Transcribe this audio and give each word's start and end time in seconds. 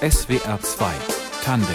SWR 0.00 0.60
2 0.60 0.86
Tandem 1.44 1.74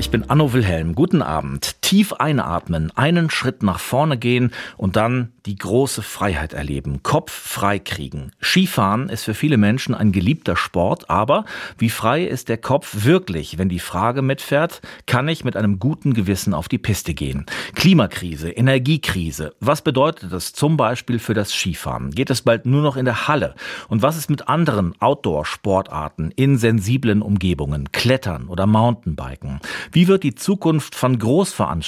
ich 0.00 0.10
bin 0.10 0.30
Anno 0.30 0.54
Wilhelm. 0.54 0.94
Guten 0.94 1.20
Abend. 1.20 1.76
Tief 1.90 2.12
einatmen, 2.12 2.92
einen 2.94 3.30
Schritt 3.30 3.64
nach 3.64 3.80
vorne 3.80 4.16
gehen 4.16 4.52
und 4.76 4.94
dann 4.94 5.32
die 5.44 5.56
große 5.56 6.02
Freiheit 6.02 6.52
erleben. 6.52 7.02
Kopf 7.02 7.32
frei 7.32 7.80
kriegen. 7.80 8.30
Skifahren 8.40 9.08
ist 9.08 9.24
für 9.24 9.34
viele 9.34 9.56
Menschen 9.56 9.96
ein 9.96 10.12
geliebter 10.12 10.54
Sport, 10.54 11.10
aber 11.10 11.44
wie 11.78 11.90
frei 11.90 12.22
ist 12.22 12.48
der 12.48 12.58
Kopf 12.58 13.04
wirklich, 13.04 13.58
wenn 13.58 13.68
die 13.68 13.80
Frage 13.80 14.22
mitfährt, 14.22 14.82
kann 15.06 15.26
ich 15.26 15.42
mit 15.42 15.56
einem 15.56 15.80
guten 15.80 16.14
Gewissen 16.14 16.54
auf 16.54 16.68
die 16.68 16.78
Piste 16.78 17.12
gehen? 17.12 17.44
Klimakrise, 17.74 18.50
Energiekrise. 18.50 19.54
Was 19.58 19.82
bedeutet 19.82 20.32
das 20.32 20.52
zum 20.52 20.76
Beispiel 20.76 21.18
für 21.18 21.34
das 21.34 21.52
Skifahren? 21.52 22.12
Geht 22.12 22.30
es 22.30 22.42
bald 22.42 22.66
nur 22.66 22.82
noch 22.82 22.96
in 22.96 23.04
der 23.04 23.26
Halle? 23.26 23.56
Und 23.88 24.02
was 24.02 24.16
ist 24.16 24.30
mit 24.30 24.46
anderen 24.48 24.94
Outdoor-Sportarten 25.00 26.30
in 26.36 26.56
sensiblen 26.56 27.20
Umgebungen? 27.20 27.90
Klettern 27.90 28.46
oder 28.46 28.66
Mountainbiken? 28.66 29.58
Wie 29.90 30.06
wird 30.06 30.22
die 30.22 30.36
Zukunft 30.36 30.94
von 30.94 31.18
Großveranstaltungen 31.18 31.79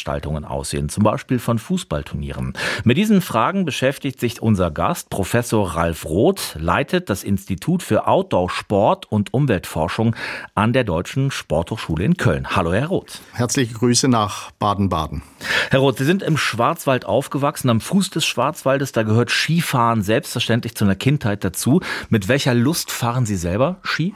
aussehen, 0.45 0.89
zum 0.89 1.05
Beispiel 1.05 1.39
von 1.39 1.59
Fußballturnieren? 1.59 2.55
Mit 2.85 2.97
diesen 2.97 3.21
Fragen 3.21 3.65
beschäftigt 3.65 4.21
sich 4.21 4.41
unser 4.43 4.71
Gast, 4.71 5.11
Professor 5.11 5.77
Ralf 5.77 6.05
Roth, 6.05 6.57
leitet 6.59 7.11
das 7.11 7.25
Institut 7.25 7.83
für 7.83 8.07
Outdoor-Sport 8.07 9.11
und 9.11 9.35
Umweltforschung 9.35 10.17
an 10.55 10.73
der 10.73 10.85
Deutschen 10.85 11.31
Sporthochschule 11.31 12.05
in 12.05 12.17
Köln. 12.17 12.49
Hallo, 12.57 12.73
Herr 12.73 12.89
Roth. 12.89 13.21
Herzliche 13.33 13.75
Grüße 13.75 14.09
nach 14.09 14.51
Baden-Baden. 14.53 15.23
Herr 15.71 15.81
Roth, 15.81 15.99
Sie 15.99 16.05
sind 16.05 16.23
im 16.23 16.37
Schwarzwald 16.37 17.05
aufgewachsen, 17.05 17.71
am 17.71 17.81
Fuß 17.81 18.11
des 18.11 18.25
Schwarzwaldes. 18.25 18.93
Da 18.93 19.03
gehört 19.03 19.31
Skifahren 19.31 20.03
selbstverständlich 20.03 20.75
zu 20.75 20.85
einer 20.85 20.97
Kindheit 20.97 21.45
dazu. 21.45 21.81
Mit 22.09 22.29
welcher 22.29 22.55
Lust 22.55 22.91
fahren 22.91 23.27
Sie 23.27 23.37
selber 23.37 23.79
Ski? 23.83 24.15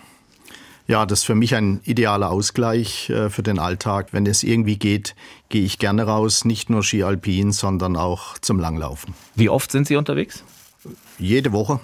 Ja, 0.88 1.04
das 1.04 1.20
ist 1.20 1.24
für 1.24 1.34
mich 1.34 1.54
ein 1.54 1.80
idealer 1.84 2.30
Ausgleich 2.30 3.10
äh, 3.10 3.28
für 3.28 3.42
den 3.42 3.58
Alltag. 3.58 4.08
Wenn 4.12 4.24
es 4.26 4.44
irgendwie 4.44 4.76
geht, 4.76 5.16
gehe 5.48 5.64
ich 5.64 5.78
gerne 5.78 6.04
raus, 6.04 6.44
nicht 6.44 6.70
nur 6.70 6.84
Ski 6.84 7.02
Alpin, 7.02 7.50
sondern 7.50 7.96
auch 7.96 8.38
zum 8.38 8.60
Langlaufen. 8.60 9.14
Wie 9.34 9.48
oft 9.48 9.72
sind 9.72 9.88
Sie 9.88 9.96
unterwegs? 9.96 10.44
Jede 11.18 11.52
Woche, 11.52 11.80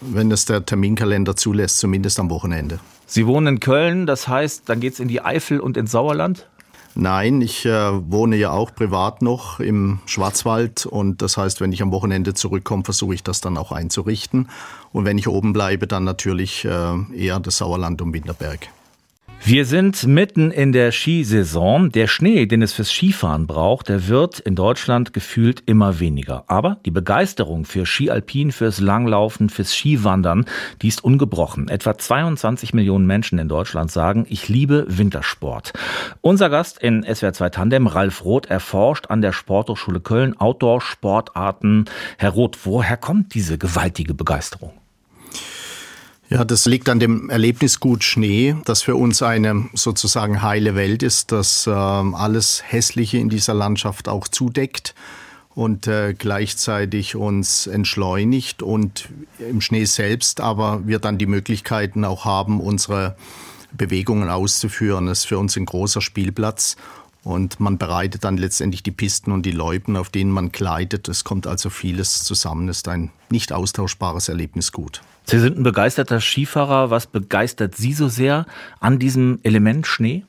wenn 0.00 0.32
es 0.32 0.46
der 0.46 0.66
Terminkalender 0.66 1.36
zulässt, 1.36 1.78
zumindest 1.78 2.18
am 2.18 2.30
Wochenende. 2.30 2.80
Sie 3.06 3.26
wohnen 3.26 3.46
in 3.46 3.60
Köln, 3.60 4.06
das 4.06 4.26
heißt, 4.26 4.68
dann 4.68 4.80
geht 4.80 4.94
es 4.94 5.00
in 5.00 5.06
die 5.06 5.20
Eifel 5.20 5.60
und 5.60 5.76
ins 5.76 5.92
Sauerland? 5.92 6.48
Nein, 6.98 7.42
ich 7.42 7.66
äh, 7.66 8.10
wohne 8.10 8.36
ja 8.36 8.52
auch 8.52 8.74
privat 8.74 9.20
noch 9.20 9.60
im 9.60 9.98
Schwarzwald 10.06 10.86
und 10.86 11.20
das 11.20 11.36
heißt, 11.36 11.60
wenn 11.60 11.70
ich 11.70 11.82
am 11.82 11.92
Wochenende 11.92 12.32
zurückkomme, 12.32 12.84
versuche 12.84 13.14
ich 13.14 13.22
das 13.22 13.42
dann 13.42 13.58
auch 13.58 13.70
einzurichten. 13.70 14.48
Und 14.92 15.04
wenn 15.04 15.18
ich 15.18 15.28
oben 15.28 15.52
bleibe, 15.52 15.86
dann 15.86 16.04
natürlich 16.04 16.64
äh, 16.64 17.14
eher 17.14 17.38
das 17.38 17.58
Sauerland 17.58 18.00
um 18.00 18.14
Winterberg. 18.14 18.68
Wir 19.48 19.64
sind 19.64 20.04
mitten 20.08 20.50
in 20.50 20.72
der 20.72 20.90
Skisaison. 20.90 21.92
Der 21.92 22.08
Schnee, 22.08 22.46
den 22.46 22.62
es 22.62 22.72
fürs 22.72 22.90
Skifahren 22.90 23.46
braucht, 23.46 23.88
der 23.88 24.08
wird 24.08 24.40
in 24.40 24.56
Deutschland 24.56 25.12
gefühlt 25.12 25.62
immer 25.66 26.00
weniger. 26.00 26.42
Aber 26.48 26.78
die 26.84 26.90
Begeisterung 26.90 27.64
für 27.64 27.86
Skialpin, 27.86 28.50
fürs 28.50 28.80
Langlaufen, 28.80 29.48
fürs 29.48 29.72
Skiwandern, 29.72 30.46
die 30.82 30.88
ist 30.88 31.04
ungebrochen. 31.04 31.68
Etwa 31.68 31.96
22 31.96 32.74
Millionen 32.74 33.06
Menschen 33.06 33.38
in 33.38 33.46
Deutschland 33.46 33.92
sagen, 33.92 34.26
ich 34.28 34.48
liebe 34.48 34.84
Wintersport. 34.88 35.72
Unser 36.22 36.50
Gast 36.50 36.82
in 36.82 37.04
SWR 37.04 37.32
2 37.32 37.50
Tandem, 37.50 37.86
Ralf 37.86 38.24
Roth, 38.24 38.46
erforscht 38.46 39.06
an 39.10 39.22
der 39.22 39.30
Sporthochschule 39.30 40.00
Köln 40.00 40.36
Outdoor-Sportarten. 40.36 41.84
Herr 42.18 42.30
Roth, 42.30 42.58
woher 42.64 42.96
kommt 42.96 43.32
diese 43.32 43.58
gewaltige 43.58 44.12
Begeisterung? 44.12 44.72
Ja, 46.28 46.44
das 46.44 46.66
liegt 46.66 46.88
an 46.88 46.98
dem 46.98 47.30
Erlebnisgut 47.30 48.02
Schnee, 48.02 48.56
das 48.64 48.82
für 48.82 48.96
uns 48.96 49.22
eine 49.22 49.68
sozusagen 49.74 50.42
heile 50.42 50.74
Welt 50.74 51.04
ist, 51.04 51.30
das 51.30 51.68
äh, 51.68 51.70
alles 51.70 52.64
Hässliche 52.66 53.18
in 53.18 53.28
dieser 53.28 53.54
Landschaft 53.54 54.08
auch 54.08 54.26
zudeckt 54.26 54.96
und 55.54 55.86
äh, 55.86 56.14
gleichzeitig 56.18 57.14
uns 57.14 57.68
entschleunigt 57.68 58.60
und 58.60 59.08
im 59.38 59.60
Schnee 59.60 59.84
selbst 59.84 60.40
aber 60.40 60.84
wir 60.84 60.98
dann 60.98 61.16
die 61.16 61.26
Möglichkeiten 61.26 62.04
auch 62.04 62.24
haben, 62.24 62.60
unsere 62.60 63.16
Bewegungen 63.72 64.28
auszuführen. 64.28 65.06
Das 65.06 65.20
ist 65.20 65.26
für 65.26 65.38
uns 65.38 65.56
ein 65.56 65.64
großer 65.64 66.00
Spielplatz 66.00 66.76
und 67.26 67.58
man 67.58 67.76
bereitet 67.76 68.22
dann 68.22 68.36
letztendlich 68.36 68.84
die 68.84 68.92
Pisten 68.92 69.32
und 69.32 69.44
die 69.44 69.50
Loipen, 69.50 69.96
auf 69.96 70.10
denen 70.10 70.30
man 70.30 70.52
gleitet. 70.52 71.08
Es 71.08 71.24
kommt 71.24 71.48
also 71.48 71.70
vieles 71.70 72.22
zusammen. 72.22 72.68
Es 72.68 72.78
ist 72.78 72.88
ein 72.88 73.10
nicht 73.30 73.52
austauschbares 73.52 74.28
Erlebnisgut. 74.28 75.02
Sie 75.24 75.40
sind 75.40 75.58
ein 75.58 75.64
begeisterter 75.64 76.20
Skifahrer. 76.20 76.90
Was 76.90 77.08
begeistert 77.08 77.74
Sie 77.74 77.94
so 77.94 78.06
sehr 78.06 78.46
an 78.78 79.00
diesem 79.00 79.40
Element 79.42 79.88
Schnee? 79.88 80.24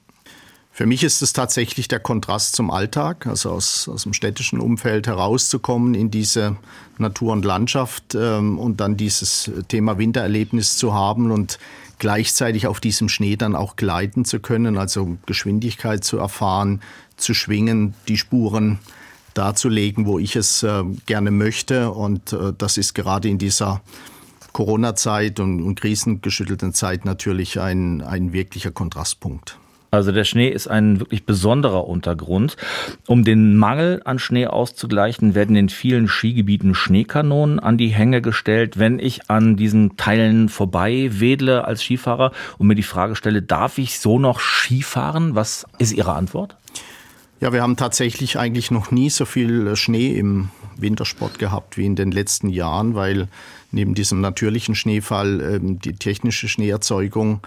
Für 0.71 0.87
mich 0.87 1.03
ist 1.03 1.21
es 1.21 1.33
tatsächlich 1.33 1.87
der 1.87 1.99
Kontrast 1.99 2.55
zum 2.55 2.71
Alltag, 2.71 3.27
also 3.27 3.51
aus, 3.51 3.87
aus 3.87 4.03
dem 4.03 4.13
städtischen 4.13 4.59
Umfeld 4.59 5.05
herauszukommen 5.05 5.93
in 5.93 6.09
diese 6.09 6.55
Natur 6.97 7.33
und 7.33 7.45
Landschaft 7.45 8.15
ähm, 8.15 8.57
und 8.57 8.79
dann 8.79 8.97
dieses 8.97 9.51
Thema 9.67 9.99
Wintererlebnis 9.99 10.77
zu 10.77 10.95
haben 10.95 11.29
und 11.29 11.59
gleichzeitig 11.99 12.67
auf 12.67 12.79
diesem 12.79 13.09
Schnee 13.09 13.35
dann 13.35 13.55
auch 13.55 13.75
gleiten 13.75 14.25
zu 14.25 14.39
können, 14.39 14.77
also 14.77 15.17
Geschwindigkeit 15.25 16.03
zu 16.03 16.17
erfahren, 16.17 16.81
zu 17.17 17.33
schwingen, 17.33 17.93
die 18.07 18.17
Spuren 18.17 18.79
darzulegen, 19.33 20.05
wo 20.05 20.19
ich 20.19 20.35
es 20.35 20.63
äh, 20.63 20.83
gerne 21.05 21.31
möchte. 21.31 21.91
Und 21.91 22.33
äh, 22.33 22.53
das 22.57 22.77
ist 22.77 22.93
gerade 22.93 23.29
in 23.29 23.37
dieser 23.37 23.81
Corona-Zeit 24.53 25.39
und, 25.39 25.61
und 25.61 25.79
krisengeschüttelten 25.79 26.73
Zeit 26.73 27.05
natürlich 27.05 27.59
ein, 27.59 28.01
ein 28.01 28.33
wirklicher 28.33 28.71
Kontrastpunkt. 28.71 29.59
Also 29.89 30.11
der 30.11 30.25
Schnee 30.25 30.49
ist 30.49 30.67
ein 30.67 30.99
wirklich 30.99 31.25
besonderer 31.25 31.87
Untergrund. 31.87 32.57
Um 33.07 33.23
den 33.23 33.55
Mangel 33.55 34.01
an 34.03 34.19
Schnee 34.19 34.47
auszugleichen, 34.47 35.33
werden 35.33 35.55
in 35.55 35.69
vielen 35.69 36.07
Skigebieten 36.07 36.75
Schneekanonen 36.75 37.59
an 37.59 37.77
die 37.77 37.89
Hänge 37.89 38.21
gestellt. 38.21 38.77
Wenn 38.77 38.99
ich 38.99 39.29
an 39.29 39.55
diesen 39.55 39.95
Teilen 39.95 40.49
vorbei 40.49 41.09
wedle 41.13 41.65
als 41.65 41.83
Skifahrer 41.83 42.31
und 42.57 42.67
mir 42.67 42.75
die 42.75 42.83
Frage 42.83 43.15
stelle, 43.15 43.41
darf 43.41 43.77
ich 43.77 43.99
so 43.99 44.19
noch 44.19 44.39
Skifahren? 44.39 45.35
Was 45.35 45.65
ist 45.77 45.93
Ihre 45.93 46.13
Antwort? 46.13 46.57
Ja, 47.39 47.53
wir 47.53 47.61
haben 47.61 47.77
tatsächlich 47.77 48.39
eigentlich 48.39 48.71
noch 48.71 48.91
nie 48.91 49.09
so 49.09 49.25
viel 49.25 49.75
Schnee 49.75 50.17
im 50.17 50.49
Wintersport 50.75 51.39
gehabt 51.39 51.77
wie 51.77 51.85
in 51.85 51.95
den 51.95 52.11
letzten 52.11 52.49
Jahren, 52.49 52.95
weil 52.95 53.27
neben 53.71 53.93
diesem 53.93 54.21
natürlichen 54.21 54.75
Schneefall 54.75 55.41
ähm, 55.41 55.79
die 55.79 55.93
technische 55.93 56.47
Schneeerzeugung 56.47 57.41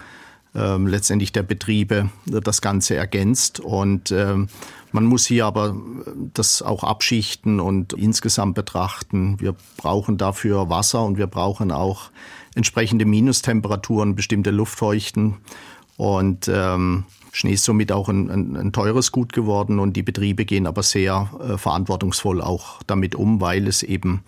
ähm, 0.55 0.87
letztendlich 0.87 1.31
der 1.31 1.43
Betriebe 1.43 2.09
das 2.25 2.61
Ganze 2.61 2.95
ergänzt. 2.95 3.59
Und 3.59 4.11
ähm, 4.11 4.49
man 4.91 5.05
muss 5.05 5.25
hier 5.25 5.45
aber 5.45 5.75
das 6.33 6.61
auch 6.61 6.83
abschichten 6.83 7.59
und 7.59 7.93
insgesamt 7.93 8.55
betrachten. 8.55 9.39
Wir 9.39 9.55
brauchen 9.77 10.17
dafür 10.17 10.69
Wasser 10.69 11.03
und 11.03 11.17
wir 11.17 11.27
brauchen 11.27 11.71
auch 11.71 12.11
entsprechende 12.55 13.05
Minustemperaturen, 13.05 14.15
bestimmte 14.15 14.51
Luftfeuchten. 14.51 15.37
Und 15.95 16.49
ähm, 16.49 17.05
Schnee 17.31 17.53
ist 17.53 17.63
somit 17.63 17.91
auch 17.91 18.09
ein, 18.09 18.29
ein, 18.29 18.57
ein, 18.57 18.73
teures 18.73 19.11
Gut 19.11 19.31
geworden 19.31 19.79
und 19.79 19.93
die 19.93 20.03
Betriebe 20.03 20.43
gehen 20.43 20.67
aber 20.67 20.83
sehr 20.83 21.29
äh, 21.39 21.57
verantwortungsvoll 21.57 22.41
auch 22.41 22.83
damit 22.87 23.15
um, 23.15 23.39
weil 23.39 23.67
es 23.67 23.83
eben 23.83 24.23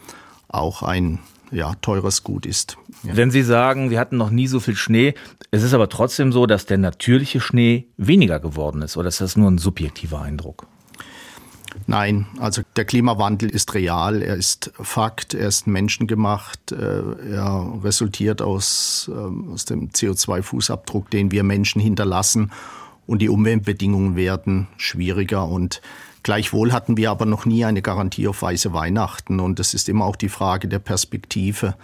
auch 0.48 0.84
ein 0.84 1.20
ja, 1.54 1.74
teures 1.82 2.24
Gut 2.24 2.46
ist. 2.46 2.78
Ja. 3.04 3.16
Wenn 3.16 3.32
Sie 3.32 3.44
sagen, 3.44 3.90
wir 3.90 4.00
hatten 4.00 4.18
noch 4.18 4.30
nie 4.30 4.48
so 4.48 4.60
viel 4.60 4.76
Schnee, 4.76 5.14
es 5.52 5.64
ist 5.64 5.74
aber 5.74 5.90
trotzdem 5.90 6.32
so, 6.32 6.46
dass 6.46 6.66
der 6.66 6.78
natürliche 6.78 7.40
Schnee 7.40 7.88
weniger 7.98 8.40
geworden 8.40 8.82
ist 8.82 8.98
oder 8.98 9.08
ist 9.08 9.22
das 9.22 9.38
nur 9.38 9.50
ein 9.50 9.58
subjektiver 9.58 10.22
Eindruck? 10.22 10.68
Nein, 11.88 12.28
also 12.40 12.62
der 12.76 12.86
Klimawandel 12.86 13.50
ist 13.50 13.74
real, 13.74 14.22
er 14.22 14.36
ist 14.36 14.72
Fakt, 14.80 15.34
er 15.34 15.48
ist 15.48 15.66
menschengemacht, 15.68 16.72
äh, 16.72 17.02
er 17.32 17.80
resultiert 17.84 18.42
aus, 18.42 19.10
ähm, 19.14 19.50
aus 19.52 19.66
dem 19.66 19.90
CO2-Fußabdruck, 19.90 21.10
den 21.10 21.32
wir 21.32 21.44
Menschen 21.44 21.82
hinterlassen 21.82 22.52
und 23.08 23.22
die 23.22 23.30
Umweltbedingungen 23.30 24.16
werden 24.16 24.68
schwieriger 24.78 25.48
und 25.48 25.82
Gleichwohl 26.24 26.72
hatten 26.72 26.96
wir 26.96 27.12
aber 27.12 27.26
noch 27.26 27.46
nie 27.46 27.66
eine 27.66 27.82
Garantie 27.82 28.30
auf 28.30 28.42
weiße 28.42 28.72
Weihnachten 28.72 29.42
und 29.42 29.60
es 29.60 29.74
ist 29.74 29.90
immer 29.90 30.06
auch 30.06 30.16
die 30.16 30.30
Frage 30.30 30.70
der 30.70 30.80
Perspektive. 30.80 31.76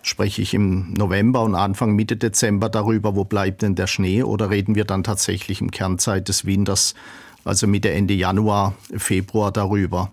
Spreche 0.00 0.42
ich 0.42 0.54
im 0.54 0.92
November 0.92 1.42
und 1.42 1.56
Anfang 1.56 1.96
Mitte 1.96 2.16
Dezember 2.16 2.68
darüber, 2.68 3.16
wo 3.16 3.24
bleibt 3.24 3.62
denn 3.62 3.74
der 3.74 3.88
Schnee 3.88 4.22
oder 4.22 4.48
reden 4.48 4.76
wir 4.76 4.84
dann 4.84 5.02
tatsächlich 5.02 5.60
im 5.60 5.72
Kernzeit 5.72 6.28
des 6.28 6.44
Winters, 6.44 6.94
also 7.44 7.66
Mitte 7.66 7.90
Ende 7.90 8.14
Januar, 8.14 8.74
Februar 8.96 9.50
darüber? 9.50 10.12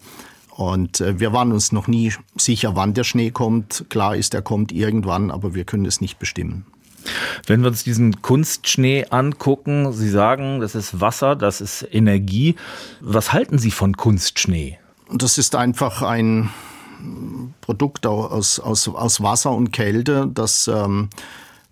Und 0.50 1.00
äh, 1.00 1.20
wir 1.20 1.32
waren 1.32 1.52
uns 1.52 1.72
noch 1.72 1.88
nie 1.88 2.14
sicher, 2.36 2.76
wann 2.76 2.96
der 2.96 3.04
Schnee 3.04 3.30
kommt. 3.30 3.86
Klar 3.90 4.16
ist, 4.16 4.34
er 4.34 4.42
kommt 4.42 4.72
irgendwann, 4.72 5.30
aber 5.30 5.54
wir 5.54 5.66
können 5.66 5.86
es 5.86 6.02
nicht 6.02 6.18
bestimmen. 6.18 6.66
Wenn 7.45 7.62
wir 7.62 7.69
uns 7.69 7.83
diesen 7.83 8.21
Kunstschnee 8.21 9.06
angucken, 9.09 9.92
Sie 9.94 10.09
sagen, 10.09 10.59
das 10.59 10.75
ist 10.75 11.01
Wasser, 11.01 11.36
das 11.36 11.62
ist 11.62 11.88
Energie. 11.92 12.56
Was 13.00 13.33
halten 13.33 13.57
Sie 13.57 13.71
von 13.71 13.98
Kunstschnee? 13.98 14.77
Das 15.13 15.38
ist 15.38 15.56
einfach 15.56 16.01
ein 16.01 16.50
Produkt 17.62 18.06
aus, 18.06 18.59
aus, 18.59 18.88
aus 18.88 19.21
Wasser 19.21 19.51
und 19.51 19.71
Kälte, 19.71 20.30
das 20.31 20.68
ähm, 20.68 21.09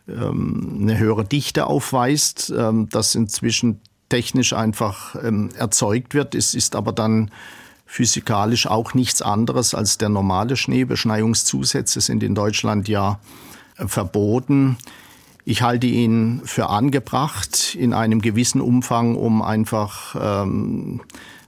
ähm, 0.07 0.79
eine 0.81 0.97
höhere 0.97 1.25
Dichte 1.25 1.67
aufweist, 1.67 2.53
ähm, 2.57 2.89
das 2.89 3.15
inzwischen 3.15 3.79
technisch 4.09 4.53
einfach 4.53 5.15
ähm, 5.23 5.49
erzeugt 5.55 6.13
wird. 6.13 6.35
Es 6.35 6.55
ist 6.55 6.75
aber 6.75 6.91
dann 6.91 7.31
physikalisch 7.85 8.67
auch 8.67 8.93
nichts 8.93 9.21
anderes 9.21 9.73
als 9.73 9.97
der 9.97 10.09
normale 10.09 10.57
Schnee. 10.57 10.85
Beschneiungszusätze 10.85 12.01
sind 12.01 12.23
in 12.23 12.35
Deutschland 12.35 12.87
ja 12.87 13.19
äh, 13.77 13.87
verboten. 13.87 14.77
Ich 15.49 15.63
halte 15.63 15.87
ihn 15.87 16.43
für 16.45 16.69
angebracht 16.69 17.73
in 17.73 17.91
einem 17.91 18.21
gewissen 18.21 18.61
Umfang, 18.61 19.15
um 19.15 19.41
einfach, 19.41 20.15
ähm, 20.21 21.01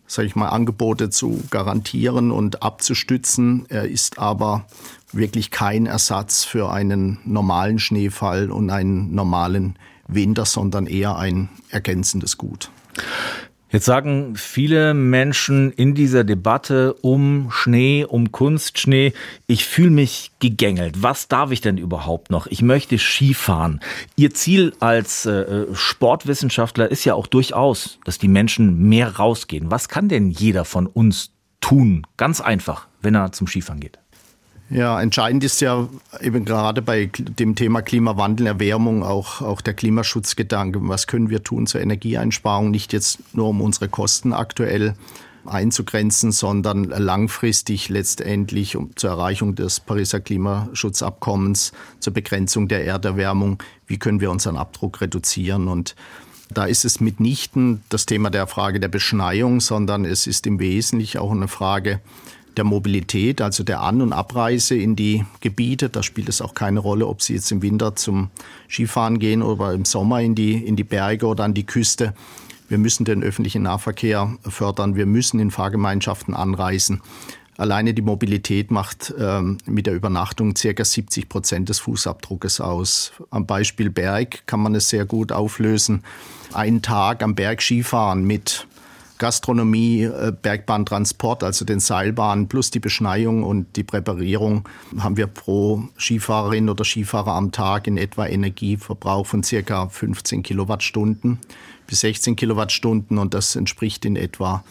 sage 0.08 0.28
ich 0.28 0.36
mal, 0.36 0.50
Angebote 0.50 1.12
zu 1.12 1.40
garantieren 1.52 2.32
und 2.32 2.64
abzustützen. 2.64 3.68
Er 3.70 3.88
ist 3.88 4.18
aber 4.18 4.66
wirklich 5.12 5.52
kein 5.52 5.86
Ersatz 5.86 6.44
für 6.44 6.72
einen 6.72 7.20
normalen 7.26 7.78
Schneefall 7.78 8.50
und 8.50 8.72
einen 8.72 9.14
normalen 9.14 9.76
Winter, 10.08 10.46
sondern 10.46 10.88
eher 10.88 11.18
ein 11.18 11.50
ergänzendes 11.70 12.40
Gut. 12.40 12.72
Jetzt 13.72 13.86
sagen 13.86 14.36
viele 14.36 14.94
Menschen 14.94 15.72
in 15.72 15.96
dieser 15.96 16.26
Debatte 16.26 16.94
um 16.96 17.52
Schnee, 17.52 18.04
um 18.04 18.34
Kunstschnee, 18.34 19.14
ich 19.48 19.66
fühle 19.66 19.92
mich 19.92 20.32
gegängelt. 20.40 21.02
Was 21.02 21.30
darf 21.30 21.52
ich 21.52 21.62
denn 21.62 21.78
überhaupt 21.78 22.32
noch? 22.32 22.48
Ich 22.48 22.62
möchte 22.62 23.00
Skifahren. 23.00 23.80
Ihr 24.18 24.34
Ziel 24.34 24.74
als 24.82 25.26
äh, 25.26 25.68
Sportwissenschaftler 25.74 26.92
ist 26.92 27.06
ja 27.06 27.14
auch 27.14 27.28
durchaus, 27.28 27.98
dass 28.04 28.18
die 28.18 28.28
Menschen 28.28 28.90
mehr 28.90 29.16
rausgehen. 29.16 29.72
Was 29.72 29.88
kann 29.88 30.10
denn 30.10 30.32
jeder 30.32 30.66
von 30.66 30.86
uns 30.86 31.32
tun? 31.62 32.06
Ganz 32.18 32.42
einfach, 32.42 32.88
wenn 33.02 33.16
er 33.16 33.32
zum 33.32 33.48
Skifahren 33.48 33.80
geht. 33.80 34.01
Ja, 34.72 35.02
entscheidend 35.02 35.44
ist 35.44 35.60
ja 35.60 35.90
eben 36.22 36.46
gerade 36.46 36.82
bei 36.82 37.08
dem 37.14 37.56
Thema 37.56 37.82
Klimawandel, 37.82 38.48
Erwärmung 38.48 39.04
auch, 39.04 39.42
auch 39.42 39.60
der 39.60 39.74
Klimaschutzgedanke. 39.74 40.80
Was 40.84 41.08
können 41.08 41.30
wir 41.30 41.44
tun 41.44 41.68
zur 41.68 41.82
Energieeinsparung? 41.82 42.72
Nicht 42.72 42.94
jetzt 42.94 43.20
nur 43.36 43.50
um 43.50 43.60
unsere 43.60 43.90
Kosten 43.90 44.32
aktuell 44.32 44.94
einzugrenzen, 45.46 46.32
sondern 46.32 46.86
langfristig 46.86 47.90
letztendlich 47.90 48.78
um, 48.78 48.96
zur 48.96 49.10
Erreichung 49.10 49.56
des 49.56 49.82
Pariser 49.82 50.22
Klimaschutzabkommens, 50.22 51.74
zur 52.00 52.14
Begrenzung 52.14 52.70
der 52.70 52.86
Erderwärmung. 52.86 53.62
Wie 53.88 53.98
können 53.98 54.22
wir 54.22 54.32
unseren 54.32 54.56
Abdruck 54.56 55.02
reduzieren? 55.02 55.68
Und 55.68 55.96
da 56.50 56.64
ist 56.64 56.86
es 56.86 57.02
mitnichten 57.02 57.84
das 57.90 58.06
Thema 58.06 58.30
der 58.30 58.48
Frage 58.48 58.80
der 58.80 58.88
Beschneiung, 58.88 59.60
sondern 59.60 60.06
es 60.06 60.28
ist 60.28 60.48
im 60.48 60.60
Wesentlichen 60.60 61.18
auch 61.18 61.32
eine 61.32 61.50
Frage 61.50 62.00
der 62.58 62.64
Mobilität, 62.64 63.42
also 63.42 63.64
der 63.64 63.82
An- 63.82 64.02
und 64.02 64.14
Abreise 64.14 64.76
in 64.76 64.96
die 64.96 65.26
Gebiete. 65.40 65.90
Da 65.90 66.04
spielt 66.04 66.30
es 66.30 66.42
auch 66.42 66.54
keine 66.54 66.80
Rolle, 66.80 67.08
ob 67.08 67.22
Sie 67.22 67.34
jetzt 67.34 67.52
im 67.52 67.62
Winter 67.62 67.96
zum 67.96 68.30
Skifahren 68.70 69.20
gehen 69.20 69.42
oder 69.42 69.74
im 69.74 69.86
Sommer 69.86 70.22
in 70.22 70.36
die, 70.36 70.54
in 70.54 70.76
die 70.76 70.84
Berge 70.84 71.26
oder 71.26 71.44
an 71.44 71.54
die 71.54 71.66
Küste. 71.66 72.14
Wir 72.68 72.78
müssen 72.78 73.04
den 73.06 73.24
öffentlichen 73.24 73.64
Nahverkehr 73.64 74.38
fördern. 74.48 74.96
Wir 74.96 75.06
müssen 75.06 75.40
in 75.40 75.52
Fahrgemeinschaften 75.52 76.34
anreisen. 76.34 77.02
Alleine 77.58 77.94
die 77.94 78.02
Mobilität 78.02 78.72
macht 78.72 79.14
ähm, 79.20 79.58
mit 79.66 79.86
der 79.86 79.94
Übernachtung 79.94 80.56
circa 80.56 80.84
70 80.84 81.30
Prozent 81.30 81.70
des 81.70 81.80
Fußabdruckes 81.80 82.62
aus. 82.62 83.12
Am 83.30 83.46
Beispiel 83.46 83.90
Berg 83.90 84.48
kann 84.48 84.62
man 84.62 84.74
es 84.74 84.90
sehr 84.90 85.06
gut 85.06 85.32
auflösen. 85.32 86.04
Einen 86.54 86.82
Tag 86.82 87.22
am 87.24 87.36
Berg 87.36 87.62
Skifahren 87.62 88.24
mit 88.24 88.68
Gastronomie, 89.22 90.04
äh, 90.06 90.34
Bergbahntransport, 90.42 91.44
also 91.44 91.64
den 91.64 91.80
Seilbahnen 91.80 92.48
plus 92.48 92.72
die 92.72 92.80
Beschneiung 92.80 93.44
und 93.44 93.76
die 93.76 93.84
Präparierung 93.84 94.68
haben 94.98 95.16
wir 95.16 95.28
pro 95.28 95.84
Skifahrerin 95.96 96.70
oder 96.70 96.84
Skifahrer 96.84 97.34
am 97.34 97.52
Tag 97.52 97.86
in 97.86 97.98
etwa 97.98 98.26
Energieverbrauch 98.26 99.28
von 99.28 99.44
circa 99.44 99.90
15 99.90 100.42
Kilowattstunden 100.42 101.38
bis 101.86 102.00
16 102.00 102.36
Kilowattstunden 102.36 103.20
und 103.20 103.36
das 103.36 103.56
entspricht 103.56 104.06
in 104.06 104.16
etwa, 104.16 104.64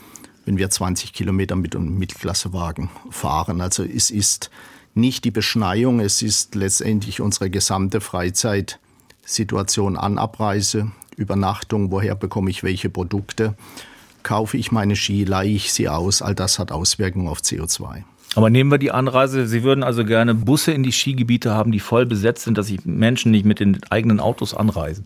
wenn 0.46 0.58
wir 0.58 0.68
20 0.68 1.12
Kilometer 1.12 1.54
mit 1.54 1.76
einem 1.76 1.96
Mittelklassewagen 1.96 2.90
fahren. 3.08 3.60
Also 3.60 3.84
es 3.84 4.10
ist 4.10 4.50
nicht 4.94 5.24
die 5.24 5.30
Beschneiung, 5.30 6.00
es 6.00 6.22
ist 6.22 6.56
letztendlich 6.56 7.20
unsere 7.20 7.50
gesamte 7.50 8.00
Freizeit-Situation 8.00 9.96
an 9.96 10.18
Abreise, 10.18 10.90
Übernachtung, 11.16 11.92
woher 11.92 12.16
bekomme 12.16 12.50
ich 12.50 12.64
welche 12.64 12.90
Produkte 12.90 13.54
kaufe 14.22 14.56
ich 14.56 14.72
meine 14.72 14.96
Ski, 14.96 15.24
leihe 15.24 15.50
ich 15.50 15.72
sie 15.72 15.88
aus, 15.88 16.22
all 16.22 16.34
das 16.34 16.58
hat 16.58 16.72
Auswirkungen 16.72 17.28
auf 17.28 17.40
CO2. 17.40 18.02
Aber 18.36 18.48
nehmen 18.48 18.70
wir 18.70 18.78
die 18.78 18.92
Anreise. 18.92 19.46
Sie 19.48 19.64
würden 19.64 19.82
also 19.82 20.04
gerne 20.04 20.34
Busse 20.34 20.72
in 20.72 20.82
die 20.82 20.92
Skigebiete 20.92 21.52
haben, 21.52 21.72
die 21.72 21.80
voll 21.80 22.06
besetzt 22.06 22.44
sind, 22.44 22.56
dass 22.56 22.68
sich 22.68 22.84
Menschen 22.84 23.32
nicht 23.32 23.44
mit 23.44 23.58
den 23.58 23.80
eigenen 23.90 24.20
Autos 24.20 24.54
anreisen. 24.54 25.04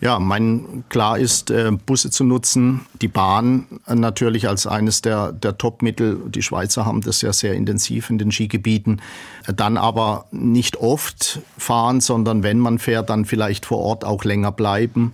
Ja, 0.00 0.18
mein 0.18 0.84
klar 0.88 1.18
ist, 1.18 1.50
äh, 1.50 1.70
Busse 1.70 2.10
zu 2.10 2.24
nutzen, 2.24 2.86
die 3.02 3.08
Bahn 3.08 3.66
natürlich 3.86 4.48
als 4.48 4.66
eines 4.66 5.02
der, 5.02 5.32
der 5.32 5.58
Top-Mittel. 5.58 6.18
Die 6.26 6.40
Schweizer 6.40 6.86
haben 6.86 7.02
das 7.02 7.20
ja 7.20 7.34
sehr 7.34 7.52
intensiv 7.52 8.08
in 8.08 8.16
den 8.16 8.32
Skigebieten. 8.32 9.02
Dann 9.46 9.76
aber 9.76 10.24
nicht 10.30 10.78
oft 10.78 11.40
fahren, 11.58 12.00
sondern 12.00 12.42
wenn 12.42 12.58
man 12.58 12.78
fährt, 12.78 13.10
dann 13.10 13.26
vielleicht 13.26 13.66
vor 13.66 13.78
Ort 13.78 14.06
auch 14.06 14.24
länger 14.24 14.52
bleiben. 14.52 15.12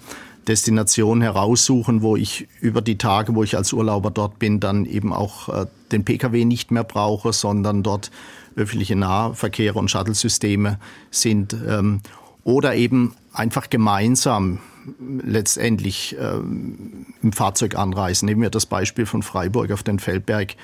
Destination 0.49 1.23
heraussuchen, 1.23 2.03
wo 2.03 2.17
ich 2.17 2.49
über 2.61 2.81
die 2.81 2.99
Tage, 2.99 3.35
wo 3.35 3.43
ich 3.43 3.57
als 3.57 3.73
Urlauber 3.73 4.11
dort 4.11 4.39
bin, 4.39 4.61
dann 4.61 4.85
eben 4.85 5.13
auch 5.13 5.49
äh, 5.49 5.67
den 5.93 6.05
Pkw 6.05 6.45
nicht 6.45 6.71
mehr 6.71 6.85
brauche, 6.85 7.33
sondern 7.33 7.83
dort 7.83 8.11
öffentliche 8.55 8.97
Nahverkehre 8.97 9.79
und 9.79 9.91
Shuttlesysteme 9.91 10.79
sind. 11.11 11.57
Ähm, 11.67 12.01
oder 12.45 12.77
eben 12.77 13.15
einfach 13.33 13.71
gemeinsam 13.71 14.61
letztendlich 14.99 16.17
ähm, 16.21 17.07
im 17.23 17.33
Fahrzeug 17.33 17.75
anreisen. 17.75 18.27
Nehmen 18.27 18.43
wir 18.43 18.51
das 18.51 18.67
Beispiel 18.67 19.05
von 19.05 19.23
Freiburg 19.23 19.73
auf 19.73 19.83
den 19.83 19.99
Feldberg 19.99 20.55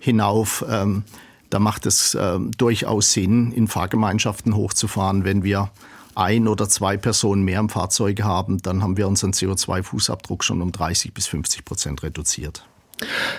hinauf. 0.00 0.64
Ähm, 0.68 1.04
da 1.50 1.60
macht 1.60 1.86
es 1.86 2.14
äh, 2.14 2.38
durchaus 2.56 3.12
Sinn, 3.12 3.52
in 3.52 3.68
Fahrgemeinschaften 3.68 4.54
hochzufahren, 4.54 5.24
wenn 5.24 5.44
wir 5.44 5.70
ein 6.18 6.48
oder 6.48 6.68
zwei 6.68 6.96
Personen 6.96 7.42
mehr 7.42 7.60
im 7.60 7.68
Fahrzeug 7.68 8.22
haben, 8.22 8.58
dann 8.62 8.82
haben 8.82 8.96
wir 8.96 9.08
unseren 9.08 9.32
CO2-Fußabdruck 9.32 10.42
schon 10.42 10.62
um 10.62 10.72
30 10.72 11.14
bis 11.14 11.26
50 11.26 11.64
Prozent 11.64 12.02
reduziert. 12.02 12.64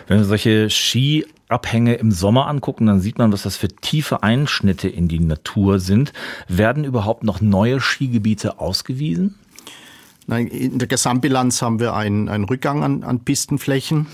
Wenn 0.07 0.19
wir 0.19 0.25
solche 0.25 0.69
Skiabhänge 0.69 1.95
im 1.95 2.11
Sommer 2.11 2.47
angucken, 2.47 2.85
dann 2.87 3.01
sieht 3.01 3.17
man, 3.17 3.31
was 3.31 3.43
das 3.43 3.57
für 3.57 3.67
tiefe 3.67 4.23
Einschnitte 4.23 4.87
in 4.87 5.07
die 5.07 5.19
Natur 5.19 5.79
sind. 5.79 6.13
Werden 6.47 6.85
überhaupt 6.85 7.23
noch 7.23 7.41
neue 7.41 7.81
Skigebiete 7.81 8.59
ausgewiesen? 8.59 9.35
Nein, 10.27 10.47
in 10.47 10.77
der 10.77 10.87
Gesamtbilanz 10.87 11.61
haben 11.61 11.79
wir 11.79 11.95
einen, 11.95 12.29
einen 12.29 12.45
Rückgang 12.45 12.83
an, 12.83 13.03
an 13.03 13.21
Pistenflächen. 13.21 14.07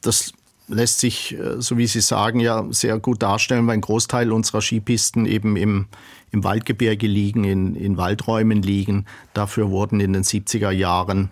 Das 0.00 0.32
lässt 0.68 1.00
sich, 1.00 1.38
äh, 1.38 1.60
so 1.60 1.78
wie 1.78 1.86
Sie 1.86 2.00
sagen, 2.00 2.40
ja 2.40 2.66
sehr 2.70 2.98
gut 2.98 3.22
darstellen, 3.22 3.66
weil 3.66 3.74
ein 3.74 3.80
Großteil 3.80 4.32
unserer 4.32 4.60
Skipisten 4.60 5.26
eben 5.26 5.56
im, 5.56 5.86
im 6.32 6.44
Waldgebirge 6.44 7.06
liegen, 7.06 7.44
in, 7.44 7.74
in 7.74 7.96
Waldräumen 7.96 8.62
liegen. 8.62 9.06
Dafür 9.34 9.70
wurden 9.70 10.00
in 10.00 10.12
den 10.12 10.24
70er 10.24 10.70
Jahren 10.70 11.30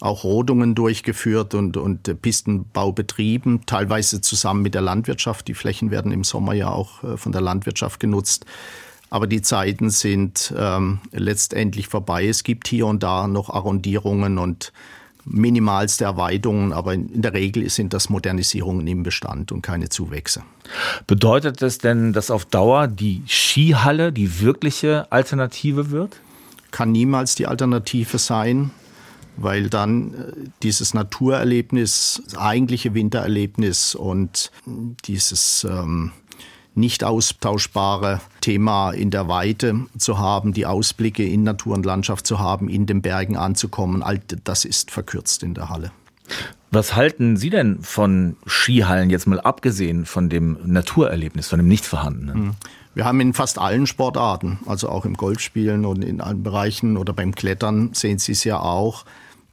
auch 0.00 0.24
Rodungen 0.24 0.74
durchgeführt 0.74 1.54
und, 1.54 1.76
und 1.76 2.20
Pistenbau 2.20 2.92
betrieben, 2.92 3.62
teilweise 3.66 4.20
zusammen 4.20 4.62
mit 4.62 4.74
der 4.74 4.82
Landwirtschaft. 4.82 5.48
Die 5.48 5.54
Flächen 5.54 5.90
werden 5.90 6.12
im 6.12 6.24
Sommer 6.24 6.52
ja 6.52 6.68
auch 6.68 7.02
äh, 7.02 7.16
von 7.16 7.32
der 7.32 7.40
Landwirtschaft 7.40 8.00
genutzt. 8.00 8.44
Aber 9.08 9.26
die 9.26 9.40
Zeiten 9.40 9.88
sind 9.90 10.52
ähm, 10.58 10.98
letztendlich 11.12 11.88
vorbei. 11.88 12.26
Es 12.26 12.42
gibt 12.42 12.66
hier 12.68 12.86
und 12.86 13.02
da 13.02 13.28
noch 13.28 13.50
Arrondierungen 13.50 14.36
und 14.36 14.72
minimalste 15.26 16.04
Erweiterungen, 16.04 16.72
aber 16.72 16.94
in 16.94 17.20
der 17.20 17.34
Regel 17.34 17.68
sind 17.68 17.92
das 17.92 18.08
Modernisierungen 18.08 18.86
im 18.86 19.02
Bestand 19.02 19.52
und 19.52 19.60
keine 19.62 19.88
Zuwächse. 19.88 20.42
Bedeutet 21.06 21.60
das 21.60 21.78
denn, 21.78 22.12
dass 22.12 22.30
auf 22.30 22.44
Dauer 22.44 22.86
die 22.86 23.22
Skihalle 23.26 24.12
die 24.12 24.40
wirkliche 24.40 25.10
Alternative 25.10 25.90
wird? 25.90 26.20
Kann 26.70 26.92
niemals 26.92 27.34
die 27.34 27.46
Alternative 27.46 28.18
sein, 28.18 28.70
weil 29.36 29.68
dann 29.68 30.14
äh, 30.14 30.32
dieses 30.62 30.94
Naturerlebnis, 30.94 32.22
das 32.24 32.36
eigentliche 32.36 32.94
Wintererlebnis 32.94 33.94
und 33.94 34.50
dieses 35.04 35.66
ähm, 35.68 36.12
nicht 36.76 37.04
austauschbare 37.04 38.20
Thema 38.40 38.90
in 38.90 39.10
der 39.10 39.28
Weite 39.28 39.86
zu 39.98 40.18
haben, 40.18 40.52
die 40.52 40.66
Ausblicke 40.66 41.26
in 41.26 41.42
Natur 41.42 41.74
und 41.74 41.86
Landschaft 41.86 42.26
zu 42.26 42.38
haben, 42.38 42.68
in 42.68 42.86
den 42.86 43.02
Bergen 43.02 43.36
anzukommen, 43.36 44.02
all 44.02 44.20
das 44.44 44.64
ist 44.64 44.90
verkürzt 44.90 45.42
in 45.42 45.54
der 45.54 45.68
Halle. 45.68 45.90
Was 46.70 46.94
halten 46.94 47.36
Sie 47.36 47.50
denn 47.50 47.82
von 47.82 48.36
Skihallen, 48.46 49.08
jetzt 49.08 49.26
mal 49.26 49.40
abgesehen 49.40 50.04
von 50.04 50.28
dem 50.28 50.58
Naturerlebnis, 50.64 51.48
von 51.48 51.58
dem 51.58 51.68
nicht 51.68 51.86
vorhandenen? 51.86 52.34
Hm. 52.34 52.50
Wir 52.94 53.04
haben 53.04 53.20
in 53.20 53.34
fast 53.34 53.58
allen 53.58 53.86
Sportarten, 53.86 54.58
also 54.66 54.88
auch 54.88 55.04
im 55.04 55.14
Golfspielen 55.14 55.84
und 55.84 56.02
in 56.02 56.20
allen 56.20 56.42
Bereichen 56.42 56.96
oder 56.96 57.12
beim 57.12 57.34
Klettern 57.34 57.90
sehen 57.92 58.18
Sie 58.18 58.32
es 58.32 58.42
ja 58.44 58.58
auch, 58.58 59.04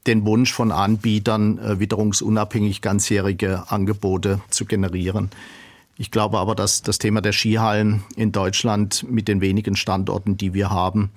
den 0.07 0.25
Wunsch 0.25 0.51
von 0.53 0.71
Anbietern, 0.71 1.59
äh, 1.59 1.79
witterungsunabhängig 1.79 2.81
ganzjährige 2.81 3.65
Angebote 3.69 4.41
zu 4.49 4.65
generieren. 4.65 5.29
Ich 5.95 6.09
glaube 6.09 6.39
aber, 6.39 6.55
dass 6.55 6.81
das 6.81 6.97
Thema 6.97 7.21
der 7.21 7.33
Skihallen 7.33 8.03
in 8.15 8.31
Deutschland 8.31 9.05
mit 9.09 9.27
den 9.27 9.41
wenigen 9.41 9.75
Standorten, 9.75 10.37
die 10.37 10.53
wir 10.53 10.69
haben, 10.71 11.11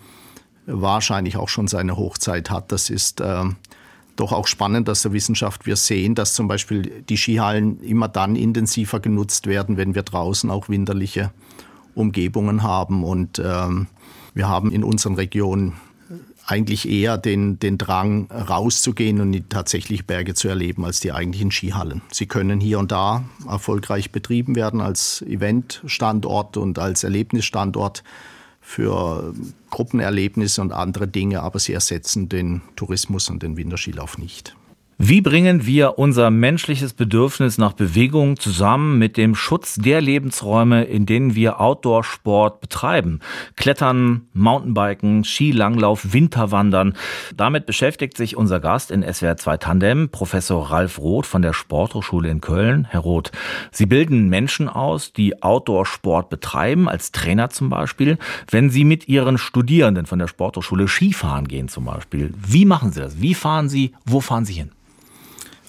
wahrscheinlich 0.66 1.37
auch 1.37 1.49
schon 1.49 1.68
seine 1.68 1.97
Hochzeit 1.97 2.50
hat. 2.50 2.73
Das 2.73 2.90
ist 2.90 3.21
äh, 3.21 3.45
doch 4.16 4.33
auch 4.33 4.47
spannend 4.47 4.90
aus 4.90 5.02
der 5.02 5.12
Wissenschaft. 5.12 5.64
Wir 5.64 5.76
sehen, 5.76 6.14
dass 6.14 6.35
zum 6.35 6.49
Beispiel 6.49 7.04
die 7.09 7.16
Skihallen 7.16 7.80
immer 7.80 8.09
dann 8.09 8.37
intensiver 8.37 9.00
genutzt 9.00 9.47
werden, 9.47 9.76
wenn 9.76 9.95
wir 9.95 10.02
draußen 10.02 10.50
auch 10.50 10.68
winterliche 10.68 11.33
Umgebungen 11.95 12.62
haben. 12.62 13.04
Und 13.04 13.40
ähm, 13.42 13.87
wir 14.35 14.49
haben 14.49 14.71
in 14.73 14.85
unseren 14.85 15.14
Regionen 15.14 15.75
eigentlich 16.47 16.88
eher 16.88 17.19
den, 17.19 17.59
den 17.59 17.76
Drang, 17.76 18.31
rauszugehen 18.31 19.21
und 19.21 19.50
tatsächlich 19.50 20.07
Berge 20.07 20.35
zu 20.35 20.49
erleben, 20.49 20.85
als 20.85 21.00
die 21.00 21.12
eigentlichen 21.12 21.50
Skihallen. 21.50 22.03
Sie 22.12 22.26
können 22.26 22.61
hier 22.61 22.79
und 22.79 22.93
da 22.93 23.25
erfolgreich 23.49 24.12
betrieben 24.12 24.55
werden 24.55 24.81
als 24.81 25.23
Eventstandort 25.23 26.57
und 26.57 26.79
als 26.79 27.03
Erlebnisstandort 27.05 28.05
für 28.61 29.35
Gruppenerlebnisse 29.71 30.61
und 30.61 30.73
andere 30.73 31.07
Dinge, 31.07 31.43
aber 31.43 31.59
sie 31.59 31.73
ersetzen 31.73 32.29
den 32.29 32.62
Tourismus 32.75 33.29
und 33.29 33.43
den 33.43 33.57
Winterskilauf 33.57 34.19
nicht. 34.19 34.57
Wie 34.99 35.21
bringen 35.21 35.67
wir 35.67 35.99
unser 35.99 36.31
menschliches 36.31 36.95
Bedürfnis 36.95 37.59
nach 37.59 37.75
Bewegung 37.75 38.38
zusammen 38.38 38.99
mit 38.99 39.19
dem 39.19 39.35
Schutz 39.35 39.75
der 39.75 40.00
Lebensräume, 40.00 40.85
in 40.85 41.05
denen 41.05 41.35
wir 41.35 41.61
Outdoor-Sport 41.61 42.62
betreiben? 42.62 43.21
Klettern, 43.57 44.23
Mountainbiken, 44.33 45.23
Skilanglauf, 45.23 46.15
Winterwandern. 46.15 46.95
Damit 47.37 47.67
beschäftigt 47.67 48.17
sich 48.17 48.38
unser 48.38 48.59
Gast 48.59 48.91
in 48.91 49.03
SWR 49.03 49.37
2 49.37 49.59
Tandem, 49.59 50.09
Professor 50.09 50.71
Ralf 50.71 50.99
Roth 50.99 51.26
von 51.26 51.43
der 51.43 51.53
Sporthochschule 51.53 52.31
in 52.31 52.41
Köln. 52.41 52.87
Herr 52.88 53.00
Roth, 53.00 53.33
Sie 53.73 53.85
bilden 53.85 54.31
Menschen 54.31 54.67
aus, 54.67 55.12
die 55.12 55.43
Outdoor-Sport 55.43 56.31
betreiben, 56.31 56.88
als 56.88 57.12
Trainer 57.12 57.50
zum 57.50 57.69
Beispiel. 57.69 58.17
Wenn 58.50 58.71
Sie 58.71 58.85
mit 58.85 59.09
Ihren 59.09 59.37
Studierenden 59.37 60.07
von 60.07 60.19
der 60.19 60.29
Sporthochschule 60.29 60.88
Skifahren 60.88 61.49
gehen 61.49 61.69
zum 61.69 61.85
Beispiel, 61.85 62.33
wie 62.35 62.65
machen 62.65 62.93
Sie 62.93 63.00
das? 63.00 63.21
Wie 63.21 63.35
fahren 63.35 63.69
Sie? 63.69 63.93
Wo 64.07 64.23
fahren 64.23 64.47
Sie 64.47 64.55
hin? 64.55 64.71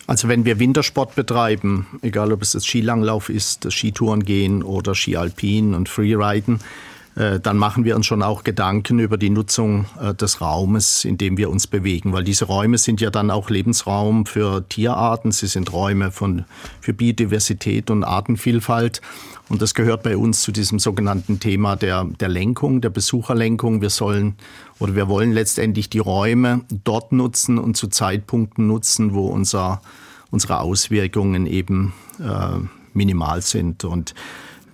Also 0.08 0.30
wenn 0.30 0.46
wir 0.46 0.58
Wintersport 0.58 1.16
betreiben, 1.16 1.86
egal 2.02 2.32
ob 2.32 2.42
es 2.42 2.54
das 2.54 2.66
Skilanglauf 2.66 3.30
ist, 3.30 3.66
das 3.66 3.74
Skitouren 3.74 4.24
gehen 4.24 4.64
oder 4.64 4.96
Skialpin 4.96 5.76
und 5.76 5.90
Freeriden, 5.90 6.62
äh, 7.18 7.42
dann 7.42 7.58
machen 7.58 7.84
wir 7.84 7.98
uns 7.98 8.06
schon 8.06 8.24
auch 8.24 8.46
Gedanken 8.46 9.00
über 9.00 9.18
die 9.18 9.30
Nutzung 9.30 9.86
äh, 10.02 10.14
des 10.14 10.40
Raumes, 10.40 11.04
in 11.04 11.18
dem 11.18 11.36
wir 11.36 11.50
uns 11.50 11.68
bewegen, 11.68 12.14
weil 12.14 12.24
diese 12.24 12.46
Räume 12.46 12.78
sind 12.78 13.02
ja 13.02 13.10
dann 13.10 13.32
auch 13.32 13.50
Lebensraum 13.50 14.26
für 14.26 14.68
Tierarten, 14.70 15.34
sie 15.34 15.48
sind 15.48 15.74
Räume 15.74 16.12
von, 16.12 16.46
für 16.80 16.94
Biodiversität 16.94 17.90
und 17.90 18.06
Artenvielfalt. 18.06 19.02
Und 19.50 19.62
das 19.62 19.74
gehört 19.74 20.04
bei 20.04 20.18
uns 20.18 20.42
zu 20.42 20.52
diesem 20.52 20.78
sogenannten 20.78 21.40
Thema 21.40 21.76
der, 21.76 22.04
der 22.04 22.28
Lenkung, 22.28 22.82
der 22.82 22.90
Besucherlenkung. 22.90 23.82
Wir 23.82 23.90
sollen 23.90 24.36
oder 24.80 24.96
wir 24.96 25.08
wollen 25.08 25.32
letztendlich 25.32 25.90
die 25.90 26.00
Räume 26.00 26.62
dort 26.84 27.12
nutzen 27.14 27.58
und 27.58 27.78
zu 27.78 27.88
Zeitpunkten 27.88 28.68
nutzen, 28.68 29.14
wo 29.14 29.28
unser, 29.28 29.82
unsere 30.32 30.60
Auswirkungen 30.60 31.48
eben 31.48 31.94
äh, 32.20 32.60
minimal 32.94 33.42
sind. 33.42 33.86
Und 33.86 34.14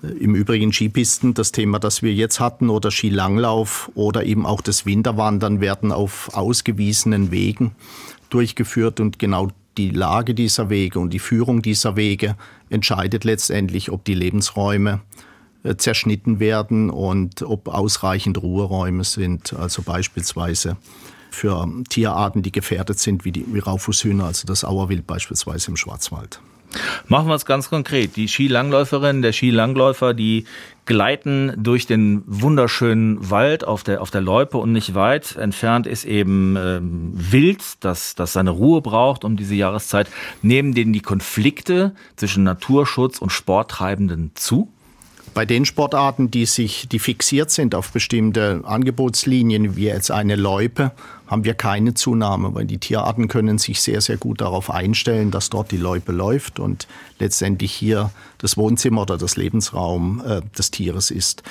im 0.02 0.36
Übrigen 0.36 0.74
Skipisten, 0.74 1.34
das 1.34 1.52
Thema, 1.52 1.80
das 1.80 2.02
wir 2.02 2.14
jetzt 2.14 2.40
hatten, 2.40 2.70
oder 2.70 2.92
Skilanglauf 2.92 3.92
oder 3.96 4.26
eben 4.26 4.46
auch 4.46 4.62
das 4.62 4.86
Winterwandern 4.86 5.62
werden 5.62 5.92
auf 5.92 6.36
ausgewiesenen 6.36 7.32
Wegen 7.32 7.76
durchgeführt 8.30 9.00
und 9.00 9.20
genau 9.20 9.50
die 9.78 9.90
Lage 9.90 10.34
dieser 10.34 10.70
Wege 10.70 11.00
und 11.00 11.12
die 11.12 11.20
Führung 11.20 11.62
dieser 11.62 11.96
Wege 11.96 12.36
entscheidet 12.70 13.24
letztendlich, 13.24 13.92
ob 13.92 14.06
die 14.06 14.14
Lebensräume 14.14 15.02
äh, 15.64 15.76
zerschnitten 15.76 16.40
werden 16.40 16.90
und 16.90 17.42
ob 17.42 17.68
ausreichend 17.68 18.42
Ruheräume 18.42 19.04
sind, 19.04 19.54
also 19.54 19.82
beispielsweise 19.82 20.78
für 21.32 21.68
Tierarten, 21.90 22.44
die 22.44 22.52
gefährdet 22.52 23.00
sind, 23.00 23.26
wie 23.26 23.32
die 23.32 23.46
wie 23.52 23.60
Raufußhühner, 23.60 24.26
also 24.26 24.46
das 24.46 24.64
Auerwild 24.64 25.08
beispielsweise 25.08 25.72
im 25.72 25.78
Schwarzwald. 25.78 26.40
Machen 27.08 27.28
wir 27.28 27.36
es 27.36 27.46
ganz 27.46 27.70
konkret. 27.70 28.16
Die 28.16 28.28
Skilangläuferin, 28.28 29.22
der 29.22 29.34
Skilangläufer, 29.34 30.14
die 30.14 30.46
gleiten 30.86 31.54
durch 31.58 31.86
den 31.86 32.24
wunderschönen 32.26 33.30
Wald 33.30 33.64
auf 33.66 33.84
der, 33.84 34.02
auf 34.02 34.12
der 34.12 34.22
Loipe 34.22 34.58
und 34.58 34.72
nicht 34.72 34.96
weit 34.96 35.36
entfernt 35.36 35.88
ist 35.88 36.04
eben 36.04 36.56
ähm, 36.58 37.12
Wild, 37.14 37.62
das, 37.80 38.16
das 38.16 38.34
seine 38.34 38.50
Ruhe 38.50 38.82
braucht 38.82 39.24
um 39.24 39.38
diese 39.38 39.56
Jahreszeit. 39.56 40.10
Nehmen 40.42 40.74
denen 40.74 40.94
die 40.94 41.02
Konflikte 41.02 41.94
zwischen 42.16 42.44
Naturschutz 42.44 43.20
und 43.20 43.32
Sporttreibenden 43.32 44.32
zu? 44.36 44.70
Bei 45.34 45.46
den 45.46 45.66
Sportarten, 45.66 46.30
die 46.30 46.46
sich, 46.46 46.88
die 46.90 47.00
fixiert 47.00 47.50
sind 47.50 47.74
auf 47.74 47.92
bestimmte 47.92 48.62
Angebotslinien, 48.66 49.76
wie 49.76 49.86
jetzt 49.86 50.12
eine 50.12 50.36
Loipe, 50.36 50.92
haben 51.34 51.46
wir 51.46 51.56
keine 51.56 51.96
Zunahme, 51.96 52.54
weil 52.54 52.66
die 52.66 52.78
Tierarten 52.78 53.28
können 53.28 53.58
sich 53.58 53.82
sehr, 53.82 54.02
sehr 54.02 54.18
gut 54.18 54.40
darauf 54.40 54.70
einstellen, 54.70 55.32
dass 55.32 55.50
dort 55.50 55.72
die 55.72 55.78
Loipe 55.78 56.12
läuft 56.12 56.60
und 56.60 56.88
letztendlich 57.18 57.74
hier 57.74 58.12
das 58.38 58.56
Wohnzimmer 58.56 59.02
oder 59.02 59.18
das 59.18 59.36
Lebensraum 59.36 60.22
äh, 60.24 60.42
des 60.56 60.70
Tieres 60.70 61.10
ist. 61.10 61.42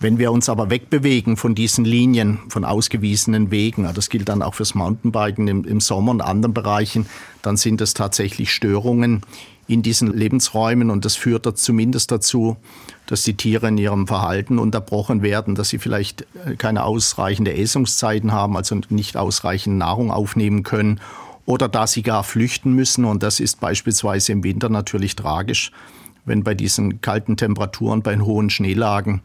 Wenn 0.00 0.16
wir 0.16 0.32
uns 0.32 0.48
aber 0.48 0.70
wegbewegen 0.70 1.36
von 1.36 1.54
diesen 1.54 1.84
Linien, 1.84 2.38
von 2.48 2.64
ausgewiesenen 2.64 3.50
Wegen, 3.50 3.86
das 3.92 4.08
gilt 4.08 4.30
dann 4.30 4.40
auch 4.40 4.54
fürs 4.54 4.74
Mountainbiken 4.74 5.48
im, 5.48 5.64
im 5.66 5.80
Sommer 5.80 6.12
und 6.12 6.22
anderen 6.22 6.54
Bereichen, 6.54 7.06
dann 7.42 7.58
sind 7.58 7.82
es 7.82 7.92
tatsächlich 7.92 8.50
Störungen 8.50 9.20
in 9.68 9.82
diesen 9.82 10.12
Lebensräumen 10.12 10.90
und 10.90 11.04
das 11.04 11.16
führt 11.16 11.58
zumindest 11.58 12.10
dazu, 12.12 12.56
dass 13.06 13.22
die 13.22 13.34
Tiere 13.34 13.68
in 13.68 13.78
ihrem 13.78 14.06
Verhalten 14.06 14.58
unterbrochen 14.58 15.22
werden, 15.22 15.54
dass 15.54 15.68
sie 15.68 15.78
vielleicht 15.78 16.26
äh, 16.44 16.56
keine 16.56 16.84
ausreichende 16.84 17.56
Essungszeiten 17.56 18.32
haben, 18.32 18.56
also 18.56 18.78
nicht 18.88 19.16
ausreichend 19.16 19.78
Nahrung 19.78 20.10
aufnehmen 20.10 20.62
können 20.62 21.00
oder 21.46 21.68
dass 21.68 21.92
sie 21.92 22.02
gar 22.02 22.24
flüchten 22.24 22.72
müssen. 22.72 23.04
Und 23.04 23.22
das 23.22 23.40
ist 23.40 23.60
beispielsweise 23.60 24.32
im 24.32 24.44
Winter 24.44 24.68
natürlich 24.68 25.16
tragisch, 25.16 25.72
wenn 26.24 26.42
bei 26.42 26.54
diesen 26.54 27.00
kalten 27.00 27.36
Temperaturen, 27.36 28.02
bei 28.02 28.18
hohen 28.18 28.50
Schneelagen 28.50 29.22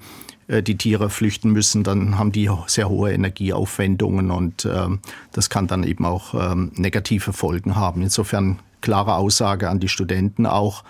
äh, 0.48 0.64
die 0.64 0.78
Tiere 0.78 1.10
flüchten 1.10 1.52
müssen, 1.52 1.84
dann 1.84 2.18
haben 2.18 2.32
die 2.32 2.50
sehr 2.68 2.90
hohe 2.90 3.12
Energieaufwendungen 3.12 4.32
und 4.32 4.66
äh, 4.66 4.88
das 5.34 5.50
kann 5.50 5.68
dann 5.68 5.84
eben 5.84 6.06
auch 6.06 6.34
ähm, 6.34 6.72
negative 6.76 7.34
Folgen 7.34 7.76
haben. 7.76 8.02
Insofern 8.02 8.60
klare 8.82 9.16
Aussage 9.16 9.70
an 9.70 9.80
die 9.80 9.90
Studenten 9.90 10.46
auch, 10.46 10.84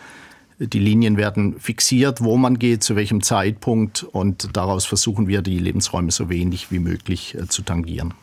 die 0.67 0.79
Linien 0.79 1.17
werden 1.17 1.59
fixiert, 1.59 2.21
wo 2.21 2.37
man 2.37 2.59
geht, 2.59 2.83
zu 2.83 2.95
welchem 2.95 3.21
Zeitpunkt 3.23 4.03
und 4.03 4.55
daraus 4.55 4.85
versuchen 4.85 5.27
wir, 5.27 5.41
die 5.41 5.57
Lebensräume 5.57 6.11
so 6.11 6.29
wenig 6.29 6.71
wie 6.71 6.79
möglich 6.79 7.35
äh, 7.35 7.47
zu 7.47 7.63
tangieren. 7.63 8.13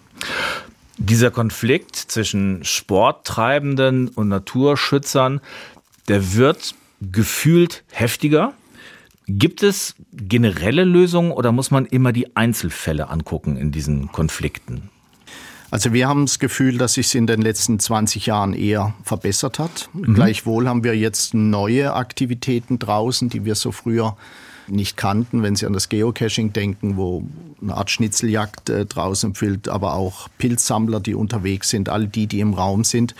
Dieser 0.99 1.31
Konflikt 1.31 1.97
zwischen 1.97 2.65
Sporttreibenden 2.65 4.09
und 4.09 4.29
Naturschützern, 4.29 5.41
der 6.07 6.35
wird 6.35 6.75
gefühlt 7.01 7.85
heftiger. 7.91 8.53
Gibt 9.27 9.63
es 9.63 9.95
generelle 10.13 10.85
Lösungen 10.85 11.33
oder 11.33 11.53
muss 11.53 11.71
man 11.71 11.87
immer 11.87 12.13
die 12.13 12.35
Einzelfälle 12.37 13.11
angucken 13.11 13.57
in 13.57 13.73
diesen 13.73 14.11
Konflikten? 14.11 14.91
Also 15.71 15.93
wir 15.93 16.09
haben 16.09 16.27
das 16.27 16.39
Gefühl, 16.39 16.79
dass 16.79 16.95
sich 16.95 17.15
in 17.15 17.27
den 17.27 17.43
letzten 17.43 17.79
20 17.79 18.27
Jahren 18.27 18.55
eher 18.55 18.95
verbessert 19.03 19.59
hat. 19.59 19.91
Mhm. 19.93 20.15
Gleichwohl 20.15 20.69
haben 20.69 20.83
wir 20.83 20.97
jetzt 20.97 21.35
neue 21.35 21.93
Aktivitäten 21.93 22.79
draußen, 22.79 23.29
die 23.29 23.45
wir 23.45 23.55
so 23.55 23.73
früher 23.73 24.17
nicht 24.67 24.97
kannten, 24.97 25.43
wenn 25.43 25.57
Sie 25.57 25.67
an 25.67 25.73
das 25.73 25.89
Geocaching 25.89 26.53
denken, 26.53 26.97
wo 26.97 27.25
eine 27.61 27.75
Art 27.75 27.91
Schnitzeljagd 27.91 28.71
äh, 28.71 28.87
draußen 28.87 29.31
empfiehlt, 29.31 29.69
aber 29.69 29.95
auch 29.95 30.29
Pilzsammler, 30.39 31.01
die 31.01 31.15
unterwegs 31.15 31.71
sind, 31.71 31.89
all 31.89 32.07
die, 32.07 32.27
die 32.27 32.41
im 32.41 32.55
Raum 32.55 32.85
sind. 32.85 33.15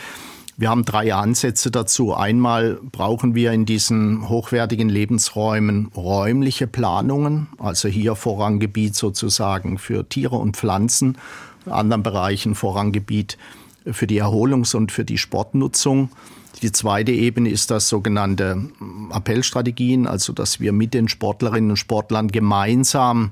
Wir 0.59 0.71
haben 0.71 0.85
drei 0.85 1.15
Ansätze 1.15 1.71
dazu. 1.71 2.15
Einmal 2.15 2.81
brauchen 2.91 3.37
wir 3.37 3.53
in 3.53 3.65
diesen 3.65 4.29
hochwertigen 4.29 4.89
Lebensräumen 4.89 5.87
räumliche 5.97 6.67
Planungen, 6.67 7.47
also 7.59 7.89
hier 7.89 8.17
Vorranggebiet 8.17 8.97
sozusagen 8.97 9.79
für 9.79 10.09
Tiere 10.09 10.35
und 10.37 10.57
Pflanzen 10.57 11.17
anderen 11.71 12.03
Bereichen 12.03 12.55
Vorranggebiet 12.55 13.39
für 13.91 14.07
die 14.07 14.21
Erholungs- 14.21 14.75
und 14.75 14.93
für 14.93 15.05
die 15.05 15.19
Sportnutzung. 15.19 16.11
Die 16.63 16.73
zweite 16.73 17.13
Ebene 17.13 17.51
ist 17.51 17.71
das 17.71 17.89
sogenannte 17.89 18.69
Appellstrategien, 19.11 20.07
also 20.07 20.33
dass 20.33 20.61
wir 20.61 20.73
mit 20.73 20.93
den 20.95 21.09
Sportlerinnen 21.09 21.71
und 21.71 21.77
Sportlern 21.77 22.29
gemeinsam 22.29 23.31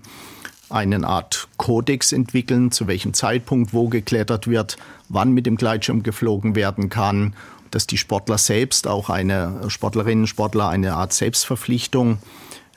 eine 0.69 1.07
Art 1.07 1.49
Kodex 1.57 2.13
entwickeln, 2.13 2.71
zu 2.71 2.87
welchem 2.87 3.15
Zeitpunkt 3.15 3.73
wo 3.73 3.89
geklettert 3.89 4.47
wird, 4.47 4.77
wann 5.09 5.33
mit 5.33 5.47
dem 5.47 5.57
Gleitschirm 5.57 6.03
geflogen 6.03 6.55
werden 6.55 6.89
kann, 6.89 7.35
dass 7.71 7.87
die 7.87 7.99
Sportler 7.99 8.39
selbst 8.39 8.87
auch 8.87 9.11
eine 9.11 9.61
Sportlerinnen 9.69 10.25
und 10.25 10.29
Sportler 10.29 10.69
eine 10.69 10.95
Art 10.95 11.13
Selbstverpflichtung 11.13 12.15
äh, 12.15 12.17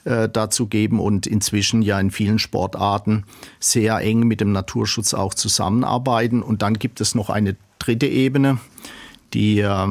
dazu 0.04 0.66
geben 0.66 0.98
und 0.98 1.26
inzwischen 1.26 1.82
ja 1.82 2.00
in 2.00 2.10
vielen 2.10 2.38
Sportarten 2.38 3.24
sehr 3.58 3.98
eng 3.98 4.20
mit 4.20 4.40
dem 4.40 4.52
Naturschutz 4.52 5.12
auch 5.12 5.34
zusammenarbeiten. 5.34 6.42
Und 6.42 6.62
dann 6.62 6.74
gibt 6.78 7.00
es 7.00 7.14
noch 7.14 7.28
eine 7.28 7.56
dritte 7.78 8.06
Ebene, 8.06 8.58
die 9.34 9.60
äh, 9.60 9.88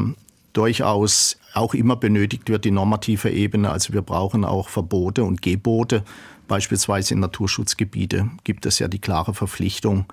durchaus 0.54 1.38
auch 1.54 1.74
immer 1.74 1.96
benötigt 1.96 2.50
wird, 2.50 2.66
die 2.66 2.72
normative 2.72 3.30
Ebene. 3.30 3.70
Also 3.72 3.94
wir 3.94 4.02
brauchen 4.02 4.46
auch 4.46 4.70
Verbote 4.70 5.24
und 5.24 5.42
Gebote. 5.42 6.04
Beispielsweise 6.48 7.14
in 7.14 7.20
Naturschutzgebiete 7.20 8.30
gibt 8.44 8.66
es 8.66 8.80
ja 8.80 8.88
die 8.88 9.00
klare 9.00 9.34
Verpflichtung, 9.34 10.06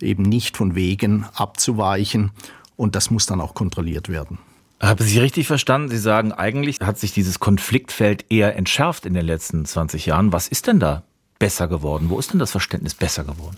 eben 0.00 0.22
nicht 0.22 0.56
von 0.56 0.74
Wegen 0.74 1.26
abzuweichen. 1.34 2.30
Und 2.76 2.96
das 2.96 3.10
muss 3.10 3.26
dann 3.26 3.40
auch 3.40 3.54
kontrolliert 3.54 4.08
werden. 4.08 4.38
Habe 4.82 5.04
Sie 5.04 5.20
richtig 5.20 5.46
verstanden? 5.46 5.90
Sie 5.90 5.98
sagen, 5.98 6.32
eigentlich 6.32 6.80
hat 6.80 6.98
sich 6.98 7.12
dieses 7.12 7.38
Konfliktfeld 7.38 8.24
eher 8.30 8.56
entschärft 8.56 9.06
in 9.06 9.14
den 9.14 9.24
letzten 9.24 9.64
20 9.64 10.06
Jahren. 10.06 10.32
Was 10.32 10.48
ist 10.48 10.66
denn 10.66 10.80
da 10.80 11.04
besser 11.38 11.68
geworden? 11.68 12.10
Wo 12.10 12.18
ist 12.18 12.32
denn 12.32 12.40
das 12.40 12.50
Verständnis 12.50 12.94
besser 12.96 13.22
geworden? 13.22 13.56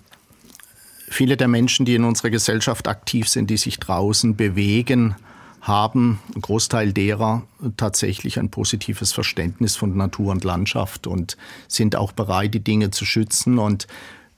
Viele 1.08 1.38
der 1.38 1.48
Menschen, 1.48 1.86
die 1.86 1.94
in 1.94 2.04
unserer 2.04 2.28
Gesellschaft 2.28 2.88
aktiv 2.88 3.26
sind, 3.26 3.48
die 3.48 3.56
sich 3.56 3.80
draußen 3.80 4.36
bewegen, 4.36 5.16
haben, 5.62 6.18
ein 6.34 6.42
Großteil 6.42 6.92
derer, 6.92 7.42
tatsächlich 7.78 8.38
ein 8.38 8.50
positives 8.50 9.12
Verständnis 9.12 9.76
von 9.76 9.96
Natur 9.96 10.30
und 10.30 10.44
Landschaft 10.44 11.06
und 11.06 11.38
sind 11.68 11.96
auch 11.96 12.12
bereit, 12.12 12.52
die 12.52 12.60
Dinge 12.60 12.90
zu 12.90 13.06
schützen 13.06 13.58
und 13.58 13.86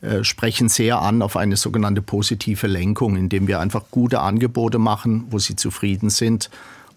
äh, 0.02 0.22
sprechen 0.22 0.68
sehr 0.68 1.00
an 1.00 1.20
auf 1.22 1.36
eine 1.36 1.56
sogenannte 1.56 2.00
positive 2.00 2.68
Lenkung, 2.68 3.16
indem 3.16 3.48
wir 3.48 3.58
einfach 3.58 3.84
gute 3.90 4.20
Angebote 4.20 4.78
machen, 4.78 5.24
wo 5.30 5.40
sie 5.40 5.56
zufrieden 5.56 6.10
sind. 6.10 6.48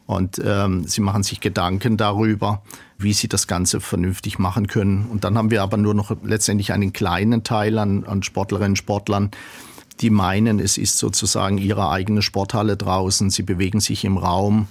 Und 0.10 0.42
ähm, 0.44 0.88
sie 0.88 1.02
machen 1.02 1.22
sich 1.22 1.40
Gedanken 1.40 1.96
darüber, 1.96 2.64
wie 2.98 3.14
sie 3.14 3.28
das 3.28 3.46
Ganze 3.46 3.80
vernünftig 3.80 4.40
machen 4.40 4.66
können. 4.66 5.06
Und 5.06 5.24
dann 5.24 5.38
haben 5.38 5.52
wir 5.52 5.62
aber 5.62 5.78
nur 5.78 5.94
noch 5.94 6.12
letztendlich 6.24 6.74
einen 6.74 6.94
kleinen 6.94 7.44
Teil 7.44 7.78
an, 7.78 8.06
an 8.06 8.24
Sportlerinnen 8.24 8.72
und 8.72 8.78
Sportlern, 8.78 9.30
die 10.02 10.10
meinen, 10.10 10.60
es 10.60 10.80
ist 10.80 10.98
sozusagen 10.98 11.60
ihre 11.60 11.92
eigene 11.92 12.24
Sporthalle 12.24 12.76
draußen. 12.76 13.30
Sie 13.30 13.44
bewegen 13.44 13.82
sich 13.82 14.04
im 14.04 14.18
Raum, 14.18 14.68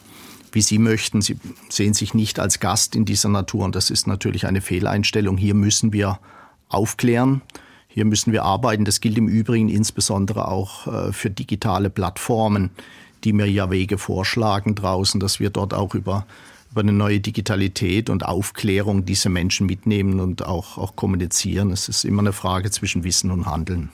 wie 0.50 0.60
sie 0.60 0.80
möchten. 0.80 1.22
Sie 1.22 1.38
sehen 1.68 1.94
sich 1.94 2.14
nicht 2.14 2.40
als 2.40 2.58
Gast 2.58 2.96
in 2.96 3.04
dieser 3.04 3.28
Natur. 3.28 3.64
Und 3.64 3.76
das 3.76 3.90
ist 3.90 4.08
natürlich 4.08 4.44
eine 4.44 4.60
Fehleinstellung. 4.60 5.36
Hier 5.36 5.54
müssen 5.54 5.92
wir 5.92 6.18
aufklären. 6.68 7.42
Hier 7.86 8.06
müssen 8.06 8.32
wir 8.32 8.42
arbeiten. 8.42 8.84
Das 8.84 9.00
gilt 9.00 9.16
im 9.16 9.28
Übrigen 9.28 9.68
insbesondere 9.68 10.48
auch 10.48 10.88
äh, 10.88 11.12
für 11.12 11.30
digitale 11.30 11.90
Plattformen, 11.90 12.70
die 13.24 13.32
mir 13.32 13.50
ja 13.50 13.70
Wege 13.70 13.98
vorschlagen 13.98 14.74
draußen, 14.74 15.20
dass 15.20 15.40
wir 15.40 15.50
dort 15.50 15.74
auch 15.74 15.94
über, 15.94 16.26
über 16.70 16.80
eine 16.80 16.92
neue 16.92 17.20
Digitalität 17.20 18.10
und 18.10 18.24
Aufklärung 18.24 19.04
diese 19.04 19.28
Menschen 19.28 19.66
mitnehmen 19.66 20.20
und 20.20 20.44
auch, 20.44 20.78
auch 20.78 20.96
kommunizieren. 20.96 21.70
Es 21.70 21.88
ist 21.88 22.04
immer 22.04 22.22
eine 22.22 22.32
Frage 22.32 22.70
zwischen 22.70 23.04
Wissen 23.04 23.30
und 23.30 23.46
Handeln. 23.46 23.90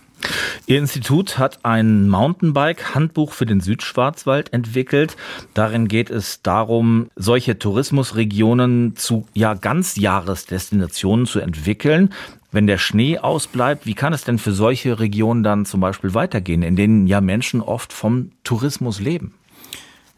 Ihr 0.66 0.78
Institut 0.78 1.38
hat 1.38 1.64
ein 1.64 2.09
Mountainbike-Handbuch 2.09 3.33
für 3.33 3.44
den 3.44 3.61
Südschwarzwald 3.61 4.52
entwickelt. 4.52 5.16
Darin 5.52 5.88
geht 5.88 6.09
es 6.09 6.40
darum, 6.42 7.11
solche 7.16 7.59
Tourismusregionen 7.59 8.97
zu 8.97 9.26
ja 9.35 9.54
Ganzjahresdestinationen 9.54 11.26
zu 11.26 11.40
entwickeln. 11.40 12.14
Wenn 12.50 12.66
der 12.66 12.78
Schnee 12.78 13.18
ausbleibt, 13.18 13.85
wie 13.85 13.94
kann 13.94 14.12
es 14.12 14.25
denn 14.25 14.38
für 14.38 14.52
solche 14.52 15.00
Regionen 15.00 15.42
dann 15.42 15.66
zum 15.66 15.80
Beispiel 15.80 16.14
weitergehen, 16.14 16.62
in 16.62 16.76
denen 16.76 17.06
ja 17.06 17.21
Menschen 17.21 17.61
oft 17.61 17.92
vom 17.92 18.30
Tourismus 18.44 19.00
leben? 19.00 19.35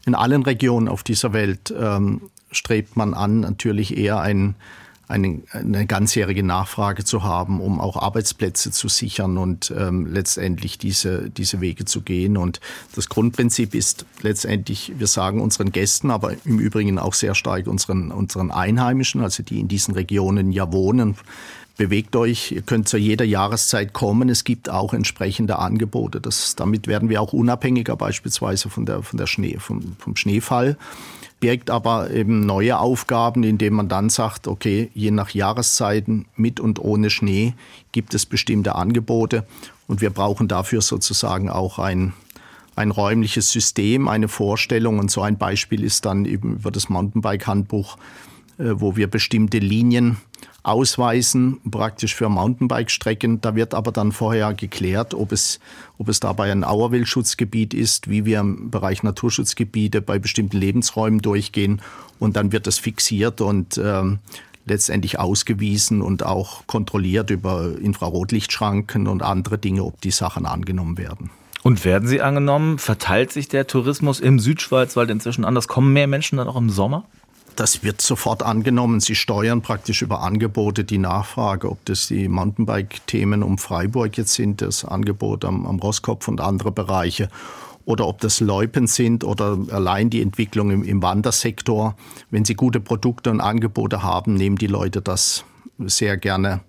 In 0.05 0.15
allen 0.15 0.43
Regionen 0.43 0.87
auf 0.87 1.03
dieser 1.03 1.33
Welt 1.33 1.73
ähm, 1.77 2.21
strebt 2.51 2.95
man 2.95 3.13
an, 3.13 3.41
natürlich 3.41 3.97
eher 3.97 4.21
ein 4.21 4.55
eine, 5.07 5.41
eine 5.51 5.85
ganzjährige 5.85 6.43
Nachfrage 6.43 7.03
zu 7.03 7.23
haben, 7.23 7.61
um 7.61 7.79
auch 7.79 7.95
Arbeitsplätze 7.95 8.71
zu 8.71 8.89
sichern 8.89 9.37
und 9.37 9.73
ähm, 9.77 10.05
letztendlich 10.05 10.77
diese, 10.77 11.29
diese 11.29 11.61
Wege 11.61 11.85
zu 11.85 12.01
gehen. 12.01 12.35
Und 12.35 12.59
das 12.95 13.07
Grundprinzip 13.07 13.73
ist 13.73 14.05
letztendlich, 14.21 14.93
wir 14.97 15.07
sagen 15.07 15.41
unseren 15.41 15.71
Gästen, 15.71 16.11
aber 16.11 16.33
im 16.43 16.59
Übrigen 16.59 16.99
auch 16.99 17.13
sehr 17.13 17.35
stark 17.35 17.67
unseren, 17.67 18.11
unseren 18.11 18.51
Einheimischen, 18.51 19.21
also 19.21 19.43
die 19.43 19.59
in 19.59 19.67
diesen 19.67 19.93
Regionen 19.93 20.51
ja 20.51 20.71
wohnen, 20.71 21.15
bewegt 21.77 22.15
euch, 22.15 22.51
ihr 22.51 22.63
könnt 22.63 22.89
zu 22.89 22.97
jeder 22.97 23.25
Jahreszeit 23.25 23.93
kommen. 23.93 24.29
Es 24.29 24.43
gibt 24.43 24.69
auch 24.69 24.93
entsprechende 24.93 25.59
Angebote. 25.59 26.19
Das, 26.19 26.55
damit 26.55 26.87
werden 26.87 27.09
wir 27.09 27.21
auch 27.21 27.33
unabhängiger 27.33 27.95
beispielsweise 27.95 28.69
von 28.69 28.85
der, 28.85 29.03
von 29.03 29.17
der 29.17 29.27
Schnee, 29.27 29.57
vom, 29.59 29.95
vom 29.99 30.15
Schneefall 30.15 30.77
birgt 31.39 31.69
aber 31.69 32.09
eben 32.11 32.45
neue 32.45 32.79
Aufgaben, 32.79 33.43
indem 33.43 33.75
man 33.75 33.89
dann 33.89 34.09
sagt, 34.09 34.47
okay, 34.47 34.89
je 34.93 35.11
nach 35.11 35.29
Jahreszeiten 35.29 36.25
mit 36.35 36.59
und 36.59 36.79
ohne 36.79 37.09
Schnee 37.09 37.53
gibt 37.91 38.13
es 38.13 38.25
bestimmte 38.25 38.75
Angebote 38.75 39.45
und 39.87 40.01
wir 40.01 40.09
brauchen 40.09 40.47
dafür 40.47 40.81
sozusagen 40.81 41.49
auch 41.49 41.79
ein, 41.79 42.13
ein 42.75 42.91
räumliches 42.91 43.51
System, 43.51 44.07
eine 44.07 44.27
Vorstellung 44.27 44.99
und 44.99 45.11
so 45.11 45.21
ein 45.21 45.37
Beispiel 45.37 45.83
ist 45.83 46.05
dann 46.05 46.25
eben 46.25 46.55
über 46.55 46.71
das 46.71 46.89
Mountainbike-Handbuch, 46.89 47.97
äh, 48.57 48.63
wo 48.75 48.95
wir 48.95 49.07
bestimmte 49.07 49.59
Linien 49.59 50.17
ausweisen, 50.67 51.59
praktisch 51.69 52.15
für 52.15 52.29
Mountainbike-Strecken. 52.29 53.41
Da 53.41 53.55
wird 53.55 53.73
aber 53.73 53.91
dann 53.91 54.11
vorher 54.11 54.53
geklärt, 54.53 55.13
ob 55.13 55.31
es, 55.31 55.59
ob 55.97 56.09
es 56.09 56.19
dabei 56.19 56.51
ein 56.51 56.63
Auerwildschutzgebiet 56.63 57.73
ist, 57.73 58.09
wie 58.09 58.25
wir 58.25 58.39
im 58.39 58.69
Bereich 58.69 59.03
Naturschutzgebiete 59.03 60.01
bei 60.01 60.19
bestimmten 60.19 60.57
Lebensräumen 60.57 61.21
durchgehen. 61.21 61.81
Und 62.19 62.35
dann 62.35 62.51
wird 62.51 62.67
das 62.67 62.77
fixiert 62.79 63.41
und 63.41 63.79
ähm, 63.83 64.19
letztendlich 64.65 65.19
ausgewiesen 65.19 66.01
und 66.01 66.23
auch 66.23 66.67
kontrolliert 66.67 67.29
über 67.29 67.77
Infrarotlichtschranken 67.79 69.07
und 69.07 69.23
andere 69.23 69.57
Dinge, 69.57 69.83
ob 69.83 70.01
die 70.01 70.11
Sachen 70.11 70.45
angenommen 70.45 70.97
werden. 70.97 71.29
Und 71.63 71.83
werden 71.85 72.07
sie 72.07 72.21
angenommen? 72.21 72.77
Verteilt 72.77 73.31
sich 73.31 73.47
der 73.47 73.67
Tourismus 73.67 74.19
im 74.19 74.39
Südschwarzwald 74.39 75.09
inzwischen 75.09 75.45
anders? 75.45 75.67
Kommen 75.67 75.93
mehr 75.93 76.07
Menschen 76.07 76.37
dann 76.37 76.47
auch 76.47 76.55
im 76.55 76.69
Sommer? 76.69 77.05
Das 77.57 77.81
wird 77.81 78.01
sofort 78.01 78.43
angenommen. 78.43 78.99
Sie 78.99 79.15
steuern 79.15 79.63
praktisch 79.63 80.03
über 80.03 80.21
Angebote 80.21 80.83
die 80.83 80.99
Nachfrage, 80.99 81.71
ob 81.71 81.83
das 81.85 82.05
die 82.05 82.27
Mountainbike-Themen 82.27 83.41
um 83.41 83.57
Freiburg 83.57 84.15
jetzt 84.15 84.35
sind, 84.35 84.61
das 84.61 84.85
Angebot 84.85 85.43
am, 85.43 85.65
am 85.65 85.79
Rosskopf 85.79 86.27
und 86.27 86.39
andere 86.39 86.71
Bereiche 86.71 87.29
oder 87.83 88.05
ob 88.05 88.21
das 88.21 88.41
Loipen 88.41 88.85
sind 88.85 89.23
oder 89.23 89.57
allein 89.71 90.11
die 90.11 90.21
Entwicklung 90.21 90.69
im, 90.69 90.83
im, 90.83 91.01
Wandersektor. 91.01 91.95
Wenn 92.29 92.45
Sie 92.45 92.53
gute 92.53 92.79
Produkte 92.79 93.31
und 93.31 93.41
Angebote 93.41 94.03
haben, 94.03 94.35
nehmen 94.35 94.57
die 94.57 94.67
Leute 94.67 95.01
das 95.01 95.43
sehr 95.79 96.15
gerne 96.15 96.59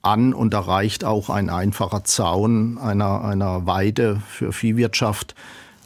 an 0.00 0.32
und 0.32 0.54
da 0.54 0.60
reicht 0.60 1.04
auch 1.04 1.28
ein 1.28 1.50
einfacher 1.50 2.04
Zaun 2.04 2.78
einer, 2.78 3.22
einer 3.24 3.66
Weide 3.66 4.22
für 4.26 4.54
Viehwirtschaft, 4.54 5.34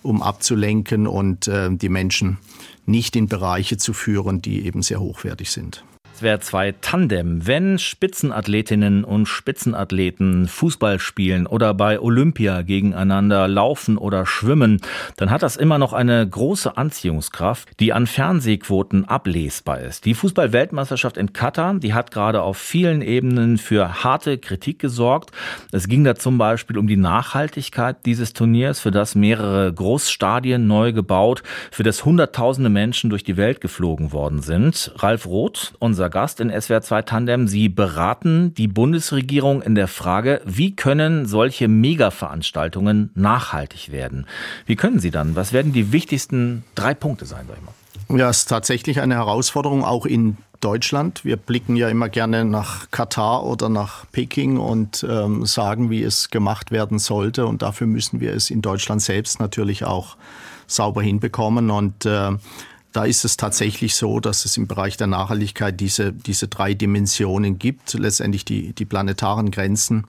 um 0.05 0.23
abzulenken 0.23 1.09
und 1.09 1.49
äh, 1.49 1.71
die 1.75 1.89
Menschen 1.89 2.39
nicht 2.87 3.17
in 3.17 3.29
Bereiche 3.29 3.77
zu 3.77 3.93
führen, 3.93 4.43
die 4.43 4.65
eben 4.67 4.83
sehr 4.83 5.01
hochwertig 5.01 5.51
sind. 5.51 5.85
Es 6.15 6.23
wäre 6.23 6.39
zwei 6.39 6.71
Tandem. 6.81 7.45
Wenn 7.45 7.77
Spitzenathletinnen 7.77 9.03
und 9.03 9.27
Spitzenathleten 9.27 10.47
Fußball 10.47 11.01
spielen 11.01 11.49
oder 11.49 11.75
bei 11.75 11.99
Olympia 11.99 12.63
gegeneinander 12.63 13.49
laufen 13.49 13.99
oder 13.99 14.25
schwimmen, 14.25 14.81
dann 15.17 15.33
hat 15.33 15.43
das 15.43 15.57
immer 15.57 15.79
noch 15.79 15.93
eine 15.93 16.25
große 16.25 16.77
Anziehungskraft, 16.77 17.81
die 17.81 17.93
an 17.93 18.07
Fernsehquoten 18.07 19.07
ablesbar 19.07 19.81
ist. 19.81 20.05
Die 20.05 20.15
Fußball-Weltmeisterschaft 20.15 21.17
in 21.17 21.33
Katar, 21.33 21.75
die 21.81 21.95
hat 21.95 22.13
gerade 22.13 22.43
auf 22.43 22.59
vielen 22.59 23.03
Ebenen 23.03 23.59
für 23.59 24.05
harte 24.05 24.39
Kritik 24.39 24.79
gesorgt. 24.79 25.33
Es 25.73 25.89
ging 25.89 26.05
da 26.05 26.15
zum 26.15 26.39
Beispiel 26.39 26.79
um 26.79 26.87
die 26.87 26.97
Nachhaltigkeit 26.97 28.07
dieses 28.07 28.35
Turniers, 28.35 28.79
für 28.79 28.93
das 28.93 29.17
mehrere 29.17 29.73
Großstadien 29.73 30.65
neu 30.65 30.93
gebaut, 30.93 31.43
für 31.73 31.83
das 31.83 32.05
Hunderttausende 32.05 32.71
Menschen 32.71 33.11
durch 33.11 33.25
die 33.25 33.37
Welt 33.37 33.61
geflogen 33.61 34.13
worden 34.13 34.43
sind. 34.43 34.93
Ralf 34.99 35.27
Roth, 35.27 35.75
unser 35.81 36.04
unser 36.05 36.11
Gast 36.11 36.41
in 36.41 36.51
SWR 36.51 36.83
2 36.83 37.03
Tandem. 37.03 37.49
Sie 37.49 37.71
beraten 37.71 38.53
die 38.53 38.69
Bundesregierung 38.69 39.63
in 39.63 39.75
der 39.75 39.89
Frage, 39.89 40.43
wie 40.45 40.77
können 40.77 41.25
solche 41.25 41.67
Mega-Veranstaltungen 41.67 43.11
nachhaltig 43.15 43.91
werden? 43.91 44.27
Wie 44.67 44.77
können 44.77 44.99
sie 44.99 45.11
dann? 45.11 45.35
Was 45.35 45.55
werden 45.55 45.73
die 45.73 45.93
wichtigsten 45.93 46.63
drei 46.75 46.93
Punkte 46.93 47.25
sein, 47.25 47.47
sag 47.49 47.57
ich 47.57 47.63
mal? 47.63 48.19
Ja, 48.19 48.29
es 48.29 48.41
ist 48.41 48.51
tatsächlich 48.51 49.01
eine 49.01 49.15
Herausforderung, 49.15 49.83
auch 49.83 50.05
in 50.05 50.37
Deutschland. 50.61 51.25
Wir 51.25 51.39
blicken 51.39 51.75
ja 51.75 51.89
immer 51.89 52.11
gerne 52.11 52.45
nach 52.45 52.91
Katar 52.91 53.45
oder 53.45 53.71
nach 53.71 54.05
Peking 54.13 54.59
und 54.59 55.07
ähm, 55.09 55.47
sagen, 55.47 55.89
wie 55.89 56.03
es 56.03 56.29
gemacht 56.29 56.71
werden 56.71 56.99
sollte. 56.99 57.47
Und 57.47 57.63
dafür 57.63 57.87
müssen 57.87 58.21
wir 58.21 58.35
es 58.35 58.51
in 58.51 58.61
Deutschland 58.61 59.01
selbst 59.01 59.41
natürlich 59.41 59.87
auch 59.87 60.19
sauber 60.67 61.01
hinbekommen. 61.01 61.71
Und 61.71 62.05
äh, 62.05 62.33
da 62.95 63.05
ist 63.05 63.25
es 63.25 63.37
tatsächlich 63.37 63.97
so, 63.97 64.21
dass 64.21 64.45
es 64.45 64.57
im 64.57 64.69
Bereich 64.69 64.97
der 64.97 65.09
Nachhaltigkeit 65.09 65.81
diese, 65.81 66.13
diese 66.13 66.47
drei 66.47 66.75
Dimensionen 66.75 67.59
gibt. 67.59 67.93
Letztendlich 67.95 68.45
die, 68.45 68.73
die 68.73 68.85
planetaren 68.85 69.51
Grenzen, 69.51 70.07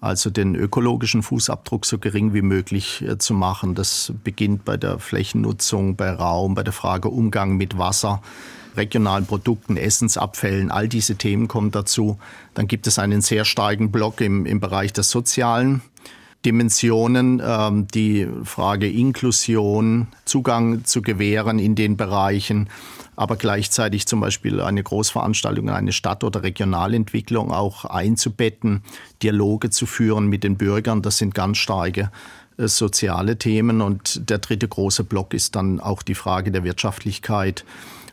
also 0.00 0.30
den 0.30 0.54
ökologischen 0.54 1.22
Fußabdruck 1.22 1.84
so 1.84 1.98
gering 1.98 2.32
wie 2.32 2.40
möglich 2.40 3.02
äh, 3.02 3.18
zu 3.18 3.34
machen. 3.34 3.74
Das 3.74 4.14
beginnt 4.24 4.64
bei 4.64 4.78
der 4.78 4.98
Flächennutzung, 4.98 5.94
bei 5.94 6.10
Raum, 6.10 6.54
bei 6.54 6.62
der 6.62 6.72
Frage 6.72 7.10
Umgang 7.10 7.58
mit 7.58 7.76
Wasser 7.76 8.22
regionalen 8.76 9.26
Produkten, 9.26 9.76
Essensabfällen, 9.76 10.70
all 10.70 10.88
diese 10.88 11.16
Themen 11.16 11.48
kommen 11.48 11.70
dazu. 11.70 12.18
Dann 12.54 12.68
gibt 12.68 12.86
es 12.86 12.98
einen 12.98 13.20
sehr 13.20 13.44
starken 13.44 13.92
Block 13.92 14.22
im, 14.22 14.46
im 14.46 14.60
Bereich 14.60 14.94
des 14.94 15.10
Sozialen. 15.10 15.82
Dimensionen, 16.44 17.40
ähm, 17.44 17.86
die 17.88 18.28
Frage 18.44 18.90
Inklusion, 18.90 20.08
Zugang 20.24 20.84
zu 20.84 21.02
gewähren 21.02 21.58
in 21.58 21.74
den 21.74 21.96
Bereichen, 21.96 22.68
aber 23.14 23.36
gleichzeitig 23.36 24.06
zum 24.06 24.20
Beispiel 24.20 24.60
eine 24.60 24.82
Großveranstaltung, 24.82 25.70
eine 25.70 25.92
Stadt- 25.92 26.24
oder 26.24 26.42
Regionalentwicklung 26.42 27.52
auch 27.52 27.84
einzubetten, 27.84 28.82
Dialoge 29.22 29.70
zu 29.70 29.86
führen 29.86 30.26
mit 30.26 30.44
den 30.44 30.56
Bürgern. 30.56 31.02
Das 31.02 31.18
sind 31.18 31.34
ganz 31.34 31.58
starke 31.58 32.10
äh, 32.56 32.68
soziale 32.68 33.38
Themen. 33.38 33.80
Und 33.80 34.28
der 34.28 34.38
dritte 34.38 34.66
große 34.66 35.04
Block 35.04 35.34
ist 35.34 35.54
dann 35.54 35.78
auch 35.78 36.02
die 36.02 36.14
Frage 36.14 36.50
der 36.50 36.64
Wirtschaftlichkeit. 36.64 37.64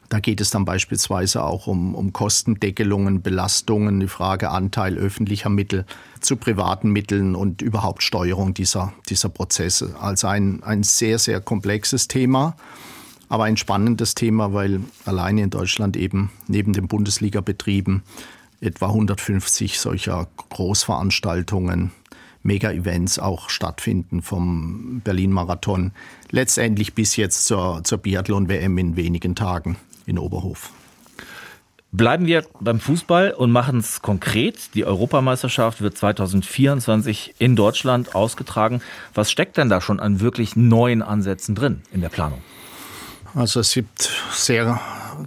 Da 0.10 0.19
geht 0.19 0.41
es 0.41 0.50
dann 0.50 0.65
beispielsweise 0.65 1.43
auch 1.43 1.67
um, 1.67 1.93
um 1.93 2.12
Kostendeckelungen, 2.13 3.22
Belastungen, 3.22 4.00
die 4.00 4.08
Frage 4.08 4.50
Anteil 4.50 4.98
öffentlicher 4.98 5.50
Mittel 5.50 5.86
zu 6.19 6.36
privaten 6.36 6.89
Mitteln 6.89 7.36
und 7.36 7.62
überhaupt 7.62 8.02
Steuerung 8.02 8.56
dieser, 8.56 8.91
dieser 9.08 9.30
Prozesse. 9.30 9.95
Also 10.02 10.28
ein, 10.28 10.63
ein 10.63 10.82
sehr, 10.82 11.19
sehr 11.19 11.41
komplexes 11.41 12.08
Thema, 12.08 12.56
aber 13.30 13.43
ein 13.43 13.56
spannendes 13.56 14.15
Thema, 14.15 14.52
weil 14.52 14.82
alleine 15.06 15.43
in 15.43 15.52
Deutschland 15.52 15.95
eben 15.95 16.32
neben 16.48 16.74
den 16.74 16.88
Bundesliga-Betrieben 16.88 18.02
etwa 18.62 18.88
150 18.88 19.80
solcher 19.80 20.28
Großveranstaltungen 20.50 21.91
Mega-Events 22.41 23.19
auch 23.19 23.50
stattfinden 23.50 24.24
vom 24.24 25.02
Berlin-Marathon. 25.04 25.91
Letztendlich 26.32 26.95
bis 26.95 27.15
jetzt 27.15 27.45
zur, 27.45 27.84
zur 27.84 28.00
Biathlon-WM 28.00 28.78
in 28.78 28.95
wenigen 28.95 29.36
Tagen 29.36 29.78
in 30.10 30.17
Oberhof. 30.17 30.72
Bleiben 31.91 32.28
wir 32.28 32.43
beim 32.60 32.80
Fußball 32.80 33.32
und 33.32 33.52
machen 33.52 33.80
es 33.80 34.02
konkret. 34.02 34.76
Die 34.76 34.86
Europameisterschaft 34.86 35.82
wird 35.82 35.98
2024 35.98 37.36
in 37.39 37.56
Deutschland 37.56 38.13
ausgetragen. 38.13 38.82
Was 39.15 39.32
steckt 39.32 39.58
denn 39.58 39.69
da 39.69 39.82
schon 39.82 40.00
an 40.00 40.19
wirklich 40.19 40.56
neuen 40.56 41.02
Ansätzen 41.02 41.56
drin 41.56 41.82
in 41.91 42.02
der 42.02 42.10
Planung? 42.10 42.41
Also 43.34 43.60
es 43.60 43.74
gibt 43.74 44.12
sehr 44.32 44.80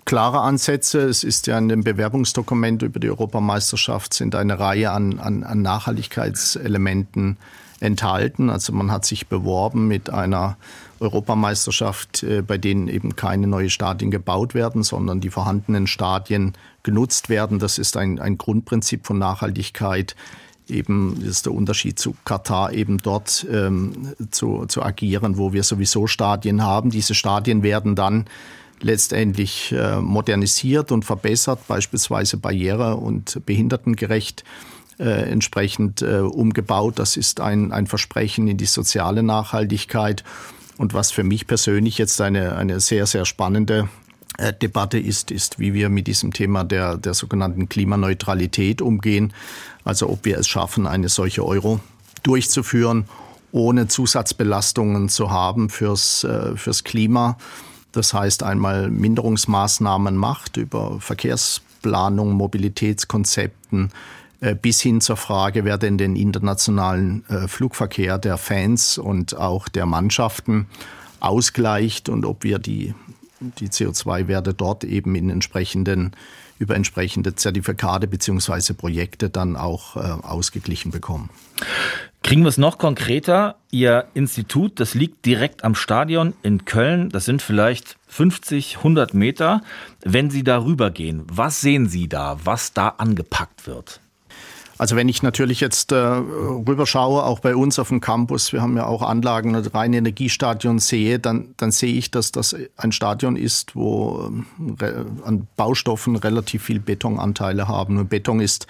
klare 0.05 0.41
Ansätze. 0.41 1.01
Es 1.01 1.25
ist 1.25 1.49
ja 1.49 1.59
in 1.59 1.69
dem 1.69 1.83
Bewerbungsdokument 1.83 2.83
über 2.83 3.01
die 3.01 3.11
Europameisterschaft 3.11 4.15
sind 4.15 4.37
eine 4.37 4.61
Reihe 4.61 4.93
an, 4.93 5.19
an, 5.19 5.43
an 5.43 5.63
Nachhaltigkeitselementen 5.63 7.39
enthalten. 7.81 8.51
Also 8.51 8.73
man 8.73 8.93
hat 8.93 9.05
sich 9.05 9.27
beworben 9.27 9.89
mit 9.89 10.11
einer 10.11 10.57
Europameisterschaft, 11.03 12.23
äh, 12.23 12.43
bei 12.43 12.59
denen 12.59 12.89
eben 12.89 13.17
keine 13.17 13.47
neuen 13.47 13.71
Stadien 13.71 14.11
gebaut 14.11 14.55
werden, 14.55 14.83
sondern 14.83 15.21
die 15.21 15.31
vorhandenen 15.31 15.87
Stadien 15.87 16.55
genutzt 16.83 17.29
werden. 17.29 17.59
Das 17.59 17.79
ist 17.79 17.97
ein, 17.97 18.19
ein 18.19 18.39
Grundprinzip 18.39 19.07
von 19.07 19.19
Nachhaltigkeit. 19.19 20.17
Eben 20.69 21.21
ist 21.23 21.47
der 21.47 21.53
Unterschied 21.53 21.99
zu 21.99 22.15
Katar, 22.25 22.73
eben 22.73 22.99
dort 22.99 23.47
ähm, 23.51 24.15
zu, 24.31 24.65
zu 24.67 24.83
agieren, 24.83 25.37
wo 25.37 25.53
wir 25.53 25.65
sowieso 25.65 26.07
Stadien 26.07 26.63
haben. 26.63 26.91
Diese 26.91 27.15
Stadien 27.15 27.63
werden 27.63 27.95
dann 27.95 28.27
letztendlich 28.81 29.73
äh, 29.73 30.01
modernisiert 30.01 30.93
und 30.93 31.05
verbessert, 31.05 31.67
beispielsweise 31.69 32.37
barriere- 32.37 32.97
und 32.97 33.45
behindertengerecht 33.45 34.45
äh, 34.99 35.31
entsprechend 35.31 36.03
äh, 36.03 36.19
umgebaut. 36.19 36.99
Das 36.99 37.17
ist 37.17 37.41
ein, 37.41 37.73
ein 37.73 37.87
Versprechen 37.87 38.49
in 38.49 38.57
die 38.57 38.67
soziale 38.67 39.23
Nachhaltigkeit. 39.23 40.23
Und 40.79 40.95
was 40.95 41.11
für 41.11 41.25
mich 41.25 41.47
persönlich 41.47 41.99
jetzt 41.99 42.21
eine, 42.21 42.57
eine 42.57 42.81
sehr, 42.81 43.07
sehr 43.07 43.25
spannende 43.25 43.89
äh, 44.39 44.53
Debatte 44.53 44.99
ist, 44.99 45.31
ist, 45.31 45.59
wie 45.59 45.75
wir 45.75 45.89
mit 45.89 46.07
diesem 46.07 46.33
Thema 46.33 46.65
der, 46.65 46.97
der 46.97 47.15
sogenannten 47.15 47.69
Klimaneutralität 47.69 48.81
umgehen. 48.81 49.33
Also 49.85 50.09
ob 50.09 50.25
wir 50.25 50.39
es 50.39 50.49
schaffen, 50.49 50.87
eine 50.87 51.09
solche 51.09 51.45
Euro 51.45 51.81
durchzuführen, 52.23 53.07
ohne 53.51 53.89
Zusatzbelastungen 53.89 55.09
zu 55.09 55.31
haben 55.31 55.69
fürs, 55.69 56.25
äh, 56.25 56.57
fürs 56.57 56.85
Klima. 56.85 57.37
Das 57.93 58.15
heißt 58.15 58.43
einmal 58.43 58.91
Minderungsmaßnahmen 58.91 60.17
macht 60.17 60.57
über 60.57 60.99
Verkehrsplanung, 61.01 62.33
Mobilitätskonzepten, 62.33 63.91
bis 64.61 64.81
hin 64.81 65.01
zur 65.01 65.17
Frage, 65.17 65.65
wer 65.65 65.79
denn 65.79 65.99
den 65.99 66.17
internationalen 66.17 67.25
äh, 67.29 67.47
Flugverkehr 67.47 68.19
der 68.19 68.37
Fans 68.37 68.99
und 68.99 69.37
auch 69.37 69.69
der 69.69 69.87
Mannschaften 69.87 70.67
ausgleicht 71.21 72.09
und 72.09 72.25
ob 72.25 72.43
wir 72.43 72.59
die, 72.59 72.95
die 73.41 73.69
CO2-Werte 73.69 74.53
dort 74.53 74.83
eben 74.83 75.15
in 75.15 75.31
entsprechenden, 75.31 76.13
über 76.59 76.75
entsprechende 76.75 77.37
Zertifikate 77.37 78.09
beziehungsweise 78.09 78.75
Projekte 78.75 79.31
dann 79.31 79.57
auch 79.57 79.97
äh, 79.97 80.01
ausgeglichen 80.01 80.91
bekommen. 80.91 81.31
Kriegen 82.25 82.43
wir 82.43 82.49
es 82.49 82.59
noch 82.59 82.79
konkreter? 82.79 83.57
Ihr 83.71 84.07
Institut, 84.15 84.79
das 84.79 84.95
liegt 84.95 85.25
direkt 85.25 85.65
am 85.65 85.75
Stadion 85.75 86.35
in 86.43 86.65
Köln. 86.65 87.09
Das 87.11 87.25
sind 87.25 87.43
vielleicht 87.43 87.97
50, 88.09 88.79
100 88.79 89.15
Meter. 89.15 89.63
Wenn 90.05 90.31
Sie 90.31 90.45
darüber 90.45 90.91
gehen, 90.91 91.25
was 91.31 91.61
sehen 91.61 91.89
Sie 91.89 92.09
da, 92.09 92.39
was 92.45 92.73
da 92.73 92.89
angepackt 92.89 93.67
wird? 93.67 94.02
Also 94.83 94.97
wenn 94.97 95.09
ich 95.09 95.23
natürlich 95.23 95.61
jetzt 95.61 95.93
äh, 95.93 95.97
rüberschaue, 95.97 97.23
auch 97.23 97.39
bei 97.39 97.55
uns 97.55 97.79
auf 97.79 97.91
dem 97.91 98.01
Campus, 98.01 98.53
wir 98.53 98.63
haben 98.63 98.77
ja 98.77 98.85
auch 98.85 99.03
Anlagen 99.03 99.55
und 99.55 99.75
reine 99.77 99.99
Energiestadion 99.99 100.81
sehe, 100.81 101.21
dann, 101.21 101.55
dann 101.57 101.71
sehe 101.71 101.95
ich, 101.95 102.11
dass 102.11 102.33
das 102.33 102.57
ein 102.77 102.91
Stadion 102.91 103.37
ist, 103.37 103.77
wo 103.77 104.33
äh, 104.81 104.93
an 105.25 105.47
Baustoffen 105.55 106.17
relativ 106.17 106.65
viel 106.65 106.81
Betonanteile 106.81 107.69
haben. 107.69 107.97
Und 107.97 108.11
Beton 108.11 108.41
ist 108.41 108.67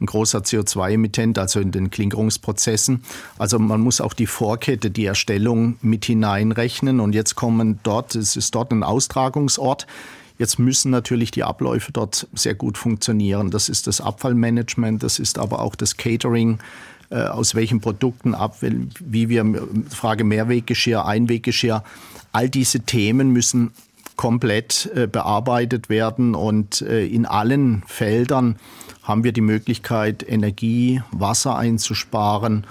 ein 0.00 0.06
großer 0.06 0.42
CO2-Emittent, 0.42 1.40
also 1.40 1.58
in 1.58 1.72
den 1.72 1.90
Klinkerungsprozessen. 1.90 3.02
Also 3.36 3.58
man 3.58 3.80
muss 3.80 4.00
auch 4.00 4.12
die 4.12 4.26
Vorkette, 4.26 4.92
die 4.92 5.06
Erstellung 5.06 5.76
mit 5.82 6.04
hineinrechnen. 6.04 7.00
Und 7.00 7.16
jetzt 7.16 7.34
kommen 7.34 7.80
dort, 7.82 8.14
es 8.14 8.36
ist 8.36 8.54
dort 8.54 8.70
ein 8.70 8.84
Austragungsort. 8.84 9.88
Jetzt 10.38 10.58
müssen 10.58 10.90
natürlich 10.90 11.32
die 11.32 11.42
Abläufe 11.42 11.92
dort 11.92 12.28
sehr 12.32 12.54
gut 12.54 12.78
funktionieren. 12.78 13.50
Das 13.50 13.68
ist 13.68 13.86
das 13.88 14.00
Abfallmanagement, 14.00 15.02
das 15.02 15.18
ist 15.18 15.38
aber 15.38 15.60
auch 15.60 15.74
das 15.74 15.96
Catering 15.96 16.60
äh, 17.10 17.22
aus 17.22 17.54
welchen 17.54 17.80
Produkten 17.80 18.34
ab, 18.34 18.56
wie 18.60 19.28
wir, 19.28 19.44
Frage 19.90 20.24
Mehrweggeschirr, 20.24 21.04
Einweggeschirr, 21.04 21.82
all 22.32 22.48
diese 22.48 22.80
Themen 22.80 23.30
müssen 23.32 23.72
komplett 24.16 24.90
äh, 24.94 25.06
bearbeitet 25.06 25.88
werden 25.88 26.34
und 26.34 26.82
äh, 26.82 27.06
in 27.06 27.24
allen 27.24 27.82
Feldern 27.86 28.56
haben 29.02 29.24
wir 29.24 29.32
die 29.32 29.40
Möglichkeit, 29.40 30.24
Energie, 30.28 31.02
Wasser 31.12 31.56
einzusparen 31.56 32.66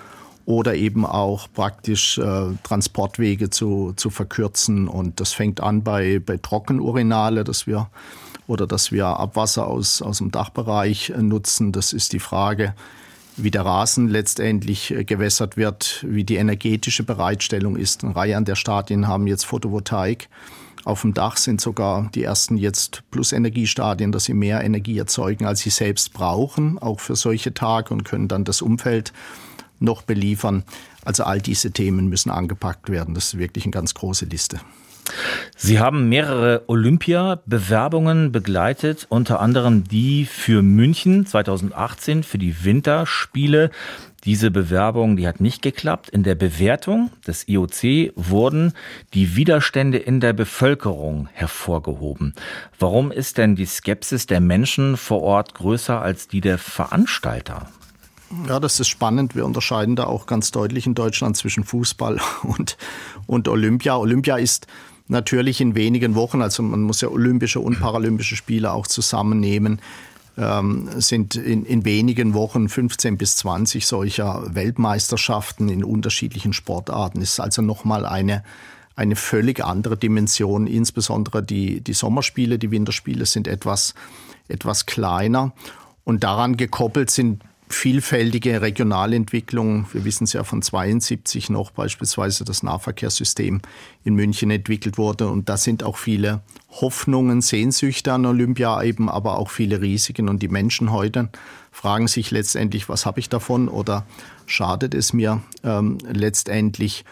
oder 0.47 0.75
eben 0.75 1.05
auch 1.05 1.49
praktisch 1.53 2.17
äh, 2.17 2.53
Transportwege 2.63 3.49
zu, 3.49 3.91
zu 3.97 4.10
verkürzen. 4.10 4.88
Und 4.88 5.19
das 5.19 5.33
fängt 5.33 5.60
an 5.60 5.83
bei, 5.83 6.19
bei 6.25 6.38
Trockenurinale, 6.38 7.43
dass 7.43 7.67
wir 7.67 7.89
oder 8.47 8.65
dass 8.65 8.93
wir 8.93 9.07
Abwasser 9.07 9.67
aus, 9.67 10.01
aus 10.01 10.19
dem 10.19 10.31
Dachbereich 10.31 11.10
äh, 11.10 11.21
nutzen. 11.21 11.73
Das 11.73 11.91
ist 11.91 12.13
die 12.13 12.19
Frage, 12.19 12.73
wie 13.36 13.51
der 13.51 13.65
Rasen 13.65 14.07
letztendlich 14.07 14.91
äh, 14.91 15.03
gewässert 15.03 15.57
wird, 15.57 16.05
wie 16.07 16.23
die 16.23 16.38
energetische 16.38 17.03
Bereitstellung 17.03 17.75
ist. 17.75 18.05
Eine 18.05 18.15
Reihe 18.15 18.38
an 18.38 18.45
der 18.45 18.55
Stadien 18.55 19.05
haben 19.05 19.27
jetzt 19.27 19.45
Photovoltaik. 19.45 20.29
Auf 20.86 21.01
dem 21.01 21.13
Dach 21.13 21.36
sind 21.36 21.60
sogar 21.60 22.10
die 22.15 22.23
ersten 22.23 22.55
jetzt 22.55 23.03
Plus-Energiestadien, 23.12 24.13
dass 24.13 24.23
sie 24.23 24.33
mehr 24.33 24.63
Energie 24.63 24.97
erzeugen, 24.97 25.45
als 25.45 25.60
sie 25.60 25.71
selbst 25.71 26.13
brauchen, 26.13 26.79
auch 26.79 27.01
für 27.01 27.17
solche 27.17 27.53
Tage 27.53 27.93
und 27.93 28.05
können 28.05 28.29
dann 28.29 28.45
das 28.45 28.62
Umfeld 28.62 29.12
noch 29.79 30.01
beliefern. 30.01 30.63
Also 31.05 31.23
all 31.23 31.41
diese 31.41 31.71
Themen 31.71 32.07
müssen 32.07 32.31
angepackt 32.31 32.89
werden. 32.89 33.13
Das 33.13 33.33
ist 33.33 33.37
wirklich 33.37 33.65
eine 33.65 33.71
ganz 33.71 33.93
große 33.93 34.25
Liste. 34.25 34.59
Sie 35.55 35.79
haben 35.79 36.09
mehrere 36.09 36.63
Olympia-Bewerbungen 36.67 38.31
begleitet, 38.31 39.07
unter 39.09 39.39
anderem 39.39 39.83
die 39.85 40.25
für 40.25 40.61
München 40.61 41.25
2018 41.25 42.23
für 42.23 42.37
die 42.37 42.63
Winterspiele. 42.63 43.71
Diese 44.25 44.51
Bewerbung, 44.51 45.15
die 45.15 45.27
hat 45.27 45.39
nicht 45.39 45.61
geklappt. 45.61 46.09
In 46.09 46.23
der 46.23 46.35
Bewertung 46.35 47.11
des 47.25 47.47
IOC 47.47 48.11
wurden 48.15 48.73
die 49.13 49.35
Widerstände 49.35 49.97
in 49.97 50.19
der 50.19 50.33
Bevölkerung 50.33 51.29
hervorgehoben. 51.31 52.33
Warum 52.77 53.11
ist 53.11 53.37
denn 53.37 53.55
die 53.55 53.65
Skepsis 53.65 54.25
der 54.25 54.41
Menschen 54.41 54.97
vor 54.97 55.21
Ort 55.21 55.53
größer 55.53 56.01
als 56.01 56.27
die 56.27 56.41
der 56.41 56.57
Veranstalter? 56.57 57.69
Ja, 58.47 58.59
das 58.59 58.79
ist 58.79 58.89
spannend. 58.89 59.35
Wir 59.35 59.45
unterscheiden 59.45 59.95
da 59.95 60.05
auch 60.05 60.25
ganz 60.25 60.51
deutlich 60.51 60.85
in 60.85 60.95
Deutschland 60.95 61.37
zwischen 61.37 61.63
Fußball 61.63 62.19
und, 62.43 62.77
und 63.25 63.47
Olympia. 63.47 63.97
Olympia 63.97 64.37
ist 64.37 64.67
natürlich 65.07 65.61
in 65.61 65.75
wenigen 65.75 66.15
Wochen, 66.15 66.41
also 66.41 66.63
man 66.63 66.81
muss 66.81 67.01
ja 67.01 67.07
olympische 67.07 67.59
und 67.59 67.79
paralympische 67.79 68.35
Spiele 68.35 68.73
auch 68.73 68.87
zusammennehmen, 68.87 69.79
ähm, 70.37 70.89
sind 70.97 71.35
in, 71.35 71.65
in 71.65 71.85
wenigen 71.85 72.33
Wochen 72.33 72.67
15 72.67 73.17
bis 73.17 73.37
20 73.37 73.87
solcher 73.87 74.43
Weltmeisterschaften 74.53 75.69
in 75.69 75.83
unterschiedlichen 75.83 76.53
Sportarten. 76.53 77.21
Ist 77.21 77.39
also 77.39 77.61
nochmal 77.61 78.05
eine, 78.05 78.43
eine 78.95 79.15
völlig 79.15 79.63
andere 79.63 79.97
Dimension. 79.97 80.67
Insbesondere 80.67 81.41
die, 81.41 81.81
die 81.81 81.93
Sommerspiele, 81.93 82.59
die 82.59 82.71
Winterspiele 82.71 83.25
sind 83.25 83.47
etwas, 83.47 83.95
etwas 84.49 84.85
kleiner. 84.85 85.53
Und 86.03 86.23
daran 86.23 86.55
gekoppelt 86.55 87.09
sind 87.09 87.41
vielfältige 87.69 88.62
Regionalentwicklung. 88.62 89.88
Wir 89.91 90.06
wissen 90.06 90.23
es 90.23 90.34
ja 90.34 90.43
von 90.43 90.62
72 90.62 91.49
noch 91.49 91.71
beispielsweise 91.71 92.45
das 92.45 92.63
Nahverkehrssystem 92.63 93.62
in 94.03 94.15
München 94.15 94.51
entwickelt 94.51 94.97
wurde. 94.97 95.27
Und 95.27 95.49
da 95.49 95.58
sind 95.58 95.84
auch 95.84 95.97
viele 95.97 96.41
Hoffnungen, 96.69 97.41
Sehnsüchte 97.41 98.13
an 98.13 98.25
Olympia 98.25 98.82
eben, 98.84 99.10
aber 99.10 99.38
auch 99.38 99.49
viele 99.49 99.82
Risiken. 99.82 100.30
Und 100.30 100.41
die 100.41 100.47
Menschen 100.47 100.91
heute 100.91 101.30
fragen 101.71 102.08
sich 102.08 102.32
letztendlich, 102.32 102.89
was 102.89 103.06
habe 103.06 103.19
ich 103.19 103.30
davon 103.30 103.67
oder 103.67 104.06
schadet 104.45 104.93
es 104.93 105.13
mir 105.13 105.41
ähm, 105.63 105.97
letztendlich? 106.10 107.03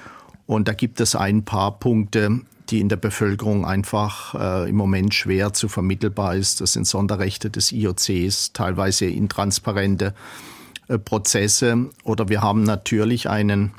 Und 0.48 0.68
da 0.68 0.74
gibt 0.74 1.02
es 1.02 1.15
ein 1.15 1.44
paar 1.44 1.80
Punkte, 1.80 2.41
die 2.69 2.80
in 2.80 2.89
der 2.89 2.97
Bevölkerung 2.97 3.65
einfach 3.65 4.36
äh, 4.36 4.69
im 4.69 4.75
Moment 4.75 5.13
schwer 5.13 5.54
zu 5.54 5.67
vermittelbar 5.67 6.36
ist. 6.36 6.62
Das 6.62 6.73
sind 6.73 6.88
Sonderrechte 6.88 7.49
des 7.49 7.71
IOCs, 7.71 8.54
teilweise 8.54 9.06
intransparente 9.06 10.13
äh, 10.88 10.97
Prozesse. 10.97 11.89
Oder 12.04 12.30
wir 12.30 12.41
haben 12.41 12.63
natürlich 12.63 13.30
einen 13.30 13.73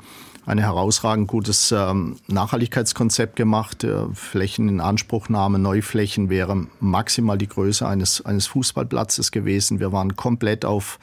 ein 0.47 0.59
herausragend 0.59 1.27
gutes 1.27 1.73
ähm, 1.73 2.15
Nachhaltigkeitskonzept 2.27 3.35
gemacht. 3.35 3.83
Äh, 3.83 4.05
Flächen 4.13 4.69
in 4.69 4.79
Anspruchnahme, 4.79 5.59
Neuflächen 5.59 6.29
wäre 6.29 6.67
maximal 6.79 7.37
die 7.37 7.49
Größe 7.49 7.85
eines, 7.85 8.25
eines 8.25 8.47
Fußballplatzes 8.47 9.31
gewesen. 9.31 9.81
Wir 9.81 9.91
waren 9.91 10.15
komplett 10.15 10.63
auf 10.63 10.99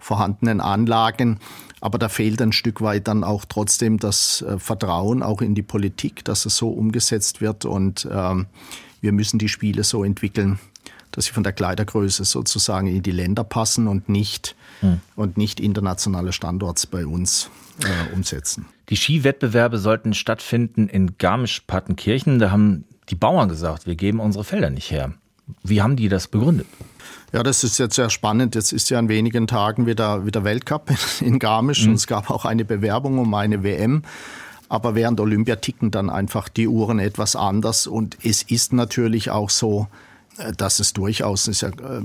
vorhandenen 0.00 0.60
Anlagen. 0.60 1.38
Aber 1.80 1.98
da 1.98 2.08
fehlt 2.08 2.42
ein 2.42 2.52
Stück 2.52 2.80
weit 2.80 3.08
dann 3.08 3.24
auch 3.24 3.44
trotzdem 3.44 3.98
das 3.98 4.42
äh, 4.42 4.58
Vertrauen 4.58 5.22
auch 5.22 5.40
in 5.40 5.54
die 5.54 5.62
Politik, 5.62 6.24
dass 6.24 6.46
es 6.46 6.56
so 6.56 6.70
umgesetzt 6.70 7.40
wird. 7.40 7.64
Und 7.64 8.08
ähm, 8.10 8.46
wir 9.00 9.12
müssen 9.12 9.38
die 9.38 9.48
Spiele 9.48 9.84
so 9.84 10.04
entwickeln, 10.04 10.58
dass 11.12 11.26
sie 11.26 11.32
von 11.32 11.42
der 11.42 11.52
Kleidergröße 11.52 12.24
sozusagen 12.24 12.88
in 12.88 13.02
die 13.02 13.12
Länder 13.12 13.44
passen 13.44 13.88
und 13.88 14.08
nicht, 14.08 14.56
hm. 14.80 15.00
und 15.16 15.36
nicht 15.36 15.60
internationale 15.60 16.32
Standorts 16.32 16.86
bei 16.86 17.06
uns 17.06 17.50
äh, 17.82 18.14
umsetzen. 18.14 18.66
Die 18.88 18.96
Skiwettbewerbe 18.96 19.78
sollten 19.78 20.14
stattfinden 20.14 20.88
in 20.88 21.18
Garmisch-Partenkirchen. 21.18 22.38
Da 22.38 22.50
haben 22.50 22.84
die 23.08 23.14
Bauern 23.14 23.48
gesagt, 23.48 23.86
wir 23.86 23.96
geben 23.96 24.20
unsere 24.20 24.44
Felder 24.44 24.70
nicht 24.70 24.90
her. 24.90 25.14
Wie 25.62 25.82
haben 25.82 25.96
die 25.96 26.08
das 26.08 26.28
begründet? 26.28 26.66
Ja, 27.32 27.42
das 27.42 27.62
ist 27.62 27.78
jetzt 27.78 27.94
sehr 27.94 28.10
spannend. 28.10 28.54
Jetzt 28.54 28.72
ist 28.72 28.88
ja 28.88 28.98
in 28.98 29.08
wenigen 29.08 29.46
Tagen 29.46 29.86
wieder, 29.86 30.24
wieder 30.24 30.44
Weltcup 30.44 30.90
in 31.20 31.38
Garmisch 31.38 31.84
mhm. 31.84 31.90
und 31.90 31.94
es 31.96 32.06
gab 32.06 32.30
auch 32.30 32.44
eine 32.44 32.64
Bewerbung 32.64 33.18
um 33.18 33.34
eine 33.34 33.62
WM. 33.62 34.02
Aber 34.70 34.94
während 34.94 35.18
Olympia 35.20 35.56
ticken 35.56 35.90
dann 35.90 36.10
einfach 36.10 36.48
die 36.48 36.68
Uhren 36.68 36.98
etwas 36.98 37.36
anders 37.36 37.86
und 37.86 38.18
es 38.22 38.42
ist 38.42 38.72
natürlich 38.72 39.30
auch 39.30 39.48
so, 39.48 39.88
dass 40.56 40.78
es 40.78 40.92
durchaus 40.92 41.48
ist 41.48 41.62
ja, 41.62 41.68
äh, 41.68 42.02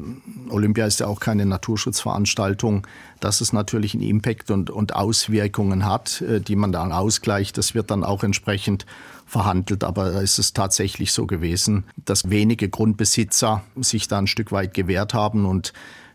Olympia 0.50 0.86
ist 0.86 1.00
ja 1.00 1.08
auch 1.08 1.20
keine 1.20 1.46
Naturschutzveranstaltung, 1.46 2.88
dass 3.20 3.42
es 3.42 3.54
natürlich 3.54 3.94
einen 3.94 4.04
Impact 4.04 4.52
und, 4.52 4.70
und 4.70 4.96
Auswirkungen 4.96 5.86
hat, 5.86 6.22
äh, 6.22 6.42
die 6.42 6.56
man 6.56 6.72
dann 6.72 6.92
ausgleicht. 6.92 7.58
Das 7.58 7.76
wird 7.76 7.92
dann 7.92 8.04
auch 8.04 8.24
entsprechend 8.24 8.86
verhandelt. 9.26 9.84
Aber 9.84 10.12
da 10.12 10.22
ist 10.22 10.40
es 10.40 10.54
tatsächlich 10.54 11.12
so 11.12 11.28
gewesen, 11.28 11.86
dass 12.06 12.30
wenige 12.30 12.70
Grundbesitzer 12.70 13.64
sich 13.76 14.08
da 14.08 14.18
ein 14.18 14.28
Stück 14.28 14.52
weit 14.52 14.74
gewehrt 14.74 15.14
haben 15.14 15.46
und 15.46 15.74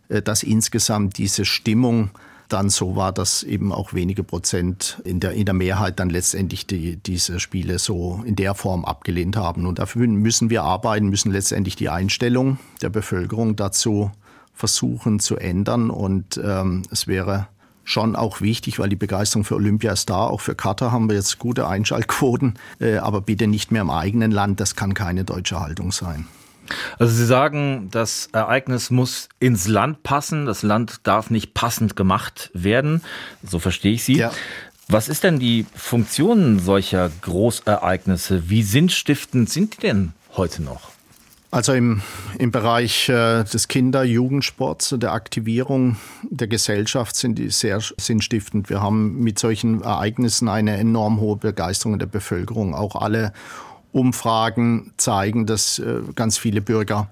äh, 0.08 0.22
dass 0.22 0.42
insgesamt 0.42 1.18
diese 1.18 1.44
Stimmung 1.44 2.10
dann 2.48 2.70
so 2.70 2.96
war, 2.96 3.12
dass 3.12 3.42
eben 3.42 3.72
auch 3.72 3.92
wenige 3.92 4.24
Prozent 4.24 5.00
in 5.04 5.20
der, 5.20 5.32
in 5.32 5.44
der 5.44 5.54
Mehrheit 5.54 6.00
dann 6.00 6.10
letztendlich 6.10 6.66
die, 6.66 6.96
diese 6.96 7.40
Spiele 7.40 7.78
so 7.78 8.22
in 8.24 8.36
der 8.36 8.54
Form 8.54 8.84
abgelehnt 8.84 9.36
haben. 9.36 9.66
Und 9.66 9.78
dafür 9.78 10.06
müssen 10.06 10.50
wir 10.50 10.62
arbeiten, 10.62 11.08
müssen 11.08 11.32
letztendlich 11.32 11.76
die 11.76 11.88
Einstellung 11.88 12.58
der 12.82 12.90
Bevölkerung 12.90 13.56
dazu 13.56 14.10
versuchen 14.54 15.20
zu 15.20 15.36
ändern. 15.36 15.90
Und 15.90 16.40
ähm, 16.42 16.82
es 16.90 17.06
wäre 17.06 17.48
schon 17.84 18.16
auch 18.16 18.40
wichtig, 18.40 18.78
weil 18.78 18.88
die 18.88 18.96
Begeisterung 18.96 19.44
für 19.44 19.54
Olympia 19.54 19.92
ist 19.92 20.10
da. 20.10 20.26
Auch 20.26 20.40
für 20.40 20.54
Katar 20.54 20.92
haben 20.92 21.08
wir 21.08 21.16
jetzt 21.16 21.38
gute 21.38 21.66
Einschaltquoten, 21.66 22.54
äh, 22.80 22.96
aber 22.96 23.20
bitte 23.20 23.46
nicht 23.46 23.70
mehr 23.70 23.82
im 23.82 23.90
eigenen 23.90 24.30
Land. 24.30 24.60
Das 24.60 24.76
kann 24.76 24.94
keine 24.94 25.24
deutsche 25.24 25.58
Haltung 25.60 25.92
sein. 25.92 26.26
Also 26.98 27.14
Sie 27.14 27.26
sagen, 27.26 27.88
das 27.90 28.28
Ereignis 28.32 28.90
muss 28.90 29.28
ins 29.40 29.68
Land 29.68 30.02
passen. 30.02 30.46
Das 30.46 30.62
Land 30.62 31.00
darf 31.04 31.30
nicht 31.30 31.54
passend 31.54 31.96
gemacht 31.96 32.50
werden. 32.54 33.02
So 33.42 33.58
verstehe 33.58 33.92
ich 33.92 34.04
Sie. 34.04 34.18
Ja. 34.18 34.32
Was 34.88 35.08
ist 35.08 35.24
denn 35.24 35.38
die 35.38 35.66
Funktion 35.74 36.58
solcher 36.58 37.10
Großereignisse? 37.20 38.48
Wie 38.48 38.62
sinnstiftend 38.62 39.50
sind 39.50 39.76
die 39.76 39.80
denn 39.80 40.12
heute 40.34 40.62
noch? 40.62 40.92
Also 41.50 41.72
im, 41.72 42.02
im 42.38 42.50
Bereich 42.50 43.08
äh, 43.08 43.42
des 43.44 43.68
Kinder-, 43.68 44.04
Jugendsports, 44.04 44.94
der 44.98 45.12
Aktivierung 45.12 45.96
der 46.22 46.46
Gesellschaft 46.46 47.16
sind 47.16 47.38
die 47.38 47.48
sehr 47.48 47.80
sinnstiftend. 47.80 48.68
Wir 48.68 48.82
haben 48.82 49.20
mit 49.20 49.38
solchen 49.38 49.82
Ereignissen 49.82 50.48
eine 50.48 50.76
enorm 50.76 51.20
hohe 51.20 51.36
Begeisterung 51.36 51.98
der 51.98 52.06
Bevölkerung. 52.06 52.74
Auch 52.74 52.96
alle 52.96 53.32
Umfragen 53.92 54.92
zeigen, 54.96 55.46
dass 55.46 55.78
äh, 55.78 56.00
ganz 56.14 56.38
viele 56.38 56.60
Bürger 56.60 57.08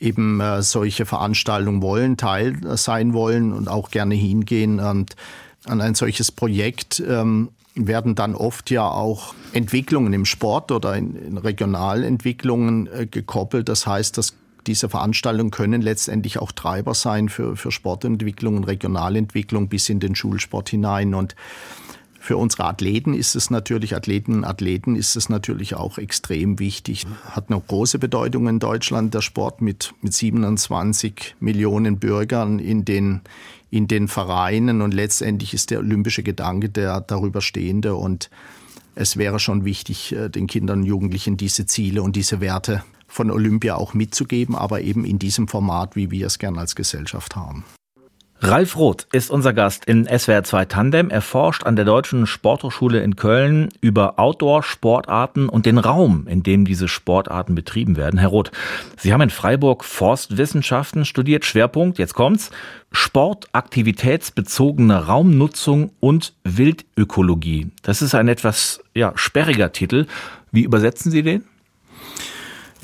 eben 0.00 0.40
äh, 0.40 0.62
solche 0.62 1.06
Veranstaltungen 1.06 1.82
wollen, 1.82 2.16
Teil 2.16 2.58
sein 2.76 3.12
wollen 3.12 3.52
und 3.52 3.68
auch 3.68 3.90
gerne 3.90 4.14
hingehen. 4.14 4.80
Und 4.80 5.16
an 5.64 5.80
ein 5.80 5.94
solches 5.94 6.30
Projekt 6.30 7.02
ähm, 7.06 7.48
werden 7.74 8.14
dann 8.14 8.34
oft 8.34 8.70
ja 8.70 8.86
auch 8.86 9.34
Entwicklungen 9.52 10.12
im 10.12 10.24
Sport 10.24 10.70
oder 10.70 10.96
in, 10.96 11.38
Regionalentwicklungen 11.38 12.86
äh, 12.86 13.06
gekoppelt. 13.06 13.68
Das 13.68 13.86
heißt, 13.86 14.18
dass 14.18 14.34
diese 14.66 14.88
Veranstaltungen 14.88 15.50
können 15.50 15.82
letztendlich 15.82 16.38
auch 16.38 16.52
Treiber 16.52 16.94
sein 16.94 17.28
für, 17.28 17.56
für 17.56 17.70
Sportentwicklung 17.70 18.56
und 18.56 18.64
Regionalentwicklung 18.64 19.68
bis 19.68 19.88
in 19.88 20.00
den 20.00 20.14
Schulsport 20.14 20.68
hinein. 20.68 21.14
Und 21.14 21.34
für 22.24 22.38
unsere 22.38 22.64
Athleten 22.64 23.12
ist 23.12 23.36
es 23.36 23.50
natürlich, 23.50 23.94
Athleten 23.94 24.36
und 24.36 24.44
Athleten 24.44 24.96
ist 24.96 25.14
es 25.14 25.28
natürlich 25.28 25.74
auch 25.74 25.98
extrem 25.98 26.58
wichtig. 26.58 27.04
Hat 27.28 27.50
eine 27.50 27.60
große 27.60 27.98
Bedeutung 27.98 28.48
in 28.48 28.60
Deutschland, 28.60 29.12
der 29.12 29.20
Sport 29.20 29.60
mit, 29.60 29.92
mit 30.00 30.14
27 30.14 31.36
Millionen 31.40 31.98
Bürgern 31.98 32.60
in 32.60 32.86
den, 32.86 33.20
in 33.70 33.88
den 33.88 34.08
Vereinen 34.08 34.80
und 34.80 34.94
letztendlich 34.94 35.52
ist 35.52 35.70
der 35.70 35.80
olympische 35.80 36.22
Gedanke 36.22 36.70
der 36.70 37.02
darüber 37.02 37.42
stehende 37.42 37.94
und 37.94 38.30
es 38.94 39.18
wäre 39.18 39.38
schon 39.38 39.66
wichtig, 39.66 40.16
äh, 40.16 40.30
den 40.30 40.46
Kindern 40.46 40.80
und 40.80 40.86
Jugendlichen 40.86 41.36
diese 41.36 41.66
Ziele 41.66 42.02
und 42.02 42.16
diese 42.16 42.40
Werte 42.40 42.84
von 43.06 43.30
Olympia 43.30 43.74
auch 43.74 43.92
mitzugeben, 43.92 44.54
aber 44.54 44.80
eben 44.80 45.04
in 45.04 45.18
diesem 45.18 45.46
Format, 45.46 45.94
wie 45.94 46.10
wir 46.10 46.28
es 46.28 46.38
gern 46.38 46.56
als 46.56 46.74
Gesellschaft 46.74 47.36
haben. 47.36 47.64
Ralf 48.46 48.76
Roth 48.76 49.06
ist 49.10 49.30
unser 49.30 49.54
Gast 49.54 49.86
in 49.86 50.06
SWR 50.06 50.44
2 50.44 50.66
Tandem. 50.66 51.08
Er 51.08 51.22
forscht 51.22 51.64
an 51.64 51.76
der 51.76 51.86
Deutschen 51.86 52.26
Sporthochschule 52.26 53.02
in 53.02 53.16
Köln 53.16 53.70
über 53.80 54.18
Outdoor-Sportarten 54.18 55.48
und 55.48 55.64
den 55.64 55.78
Raum, 55.78 56.26
in 56.28 56.42
dem 56.42 56.66
diese 56.66 56.86
Sportarten 56.86 57.54
betrieben 57.54 57.96
werden. 57.96 58.20
Herr 58.20 58.28
Roth, 58.28 58.50
Sie 58.98 59.14
haben 59.14 59.22
in 59.22 59.30
Freiburg 59.30 59.82
Forstwissenschaften 59.82 61.06
studiert. 61.06 61.46
Schwerpunkt, 61.46 61.98
jetzt 61.98 62.12
kommt's, 62.12 62.50
Sportaktivitätsbezogene 62.92 65.06
Raumnutzung 65.06 65.92
und 66.00 66.34
Wildökologie. 66.44 67.68
Das 67.82 68.02
ist 68.02 68.14
ein 68.14 68.28
etwas 68.28 68.84
ja, 68.94 69.12
sperriger 69.14 69.72
Titel. 69.72 70.06
Wie 70.52 70.64
übersetzen 70.64 71.10
Sie 71.10 71.22
den? 71.22 71.44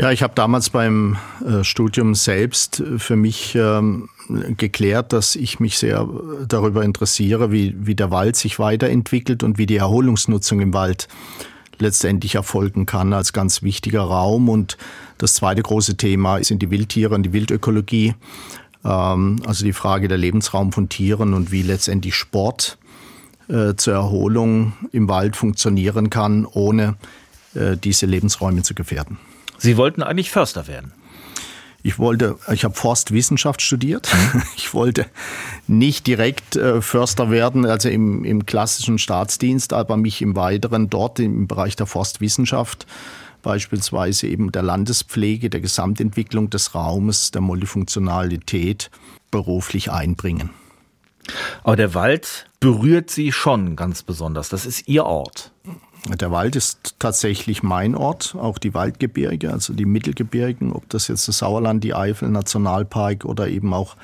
Ja, 0.00 0.10
ich 0.10 0.22
habe 0.22 0.32
damals 0.34 0.70
beim 0.70 1.18
äh, 1.46 1.62
Studium 1.62 2.14
selbst 2.14 2.80
äh, 2.80 2.98
für 2.98 3.16
mich 3.16 3.54
ähm, 3.54 4.08
geklärt, 4.56 5.12
dass 5.12 5.36
ich 5.36 5.60
mich 5.60 5.76
sehr 5.76 6.08
darüber 6.48 6.84
interessiere, 6.84 7.52
wie, 7.52 7.74
wie 7.76 7.94
der 7.94 8.10
Wald 8.10 8.34
sich 8.36 8.58
weiterentwickelt 8.58 9.42
und 9.42 9.58
wie 9.58 9.66
die 9.66 9.76
Erholungsnutzung 9.76 10.60
im 10.60 10.72
Wald 10.72 11.06
letztendlich 11.78 12.36
erfolgen 12.36 12.86
kann 12.86 13.12
als 13.12 13.34
ganz 13.34 13.62
wichtiger 13.62 14.00
Raum. 14.00 14.48
Und 14.48 14.78
das 15.18 15.34
zweite 15.34 15.60
große 15.60 15.98
Thema 15.98 16.42
sind 16.42 16.62
die 16.62 16.70
Wildtiere 16.70 17.14
und 17.14 17.24
die 17.24 17.34
Wildökologie. 17.34 18.14
Ähm, 18.82 19.42
also 19.44 19.66
die 19.66 19.74
Frage 19.74 20.08
der 20.08 20.16
Lebensraum 20.16 20.72
von 20.72 20.88
Tieren 20.88 21.34
und 21.34 21.52
wie 21.52 21.60
letztendlich 21.60 22.14
Sport 22.14 22.78
äh, 23.48 23.74
zur 23.76 23.92
Erholung 23.92 24.72
im 24.92 25.10
Wald 25.10 25.36
funktionieren 25.36 26.08
kann, 26.08 26.46
ohne 26.46 26.96
äh, 27.52 27.76
diese 27.76 28.06
Lebensräume 28.06 28.62
zu 28.62 28.74
gefährden. 28.74 29.18
Sie 29.61 29.77
wollten 29.77 30.03
eigentlich 30.03 30.31
Förster 30.31 30.66
werden. 30.66 30.92
Ich 31.83 31.99
wollte, 31.99 32.37
ich 32.53 32.64
habe 32.64 32.75
Forstwissenschaft 32.75 33.62
studiert. 33.62 34.11
Ich 34.57 34.75
wollte 34.75 35.07
nicht 35.66 36.07
direkt 36.07 36.55
äh, 36.55 36.81
Förster 36.81 37.31
werden, 37.31 37.66
also 37.66 37.88
im, 37.88 38.25
im 38.25 38.46
klassischen 38.46 38.99
Staatsdienst, 38.99 39.73
aber 39.73 39.96
mich 39.96 40.23
im 40.23 40.37
Weiteren 40.37 40.88
dort 40.88 41.18
im 41.18 41.49
Bereich 41.49 41.75
der 41.75 41.87
Forstwissenschaft, 41.87 42.87
beispielsweise 43.42 44.29
eben 44.29 44.53
der 44.53 44.62
Landespflege, 44.62 45.51
der 45.51 45.61
Gesamtentwicklung 45.61 46.51
des 46.51 46.75
Raumes, 46.75 47.33
der 47.33 47.40
Multifunktionalität 47.40 48.90
beruflich 49.31 49.90
einbringen. 49.90 50.51
Aber 51.64 51.77
der 51.77 51.94
Wald 51.94 52.46
berührt 52.61 53.11
Sie 53.11 53.33
schon 53.33 53.75
ganz 53.75 54.03
besonders. 54.03 54.49
Das 54.49 54.66
ist 54.66 54.87
Ihr 54.88 55.05
Ort. 55.05 55.53
Der 56.08 56.30
Wald 56.30 56.56
ist 56.56 56.94
tatsächlich 56.98 57.62
mein 57.62 57.94
Ort, 57.94 58.34
auch 58.34 58.58
die 58.58 58.74
Waldgebirge, 58.74 59.52
also 59.52 59.74
die 59.74 59.84
Mittelgebirgen, 59.84 60.72
ob 60.72 60.88
das 60.88 61.08
jetzt 61.08 61.28
das 61.28 61.38
Sauerland, 61.38 61.84
die 61.84 61.94
Eifel, 61.94 62.30
Nationalpark 62.30 63.24
oder 63.24 63.48
eben 63.48 63.74
auch 63.74 63.96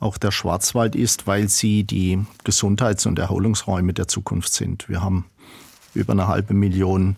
auch 0.00 0.18
der 0.18 0.30
Schwarzwald 0.30 0.94
ist, 0.94 1.26
weil 1.26 1.48
sie 1.48 1.84
die 1.84 2.24
Gesundheits- 2.44 3.06
und 3.06 3.18
Erholungsräume 3.18 3.92
der 3.92 4.08
Zukunft 4.08 4.52
sind. 4.52 4.88
Wir 4.88 5.02
haben 5.02 5.24
über 5.94 6.12
eine 6.12 6.28
halbe 6.28 6.54
Million 6.54 7.16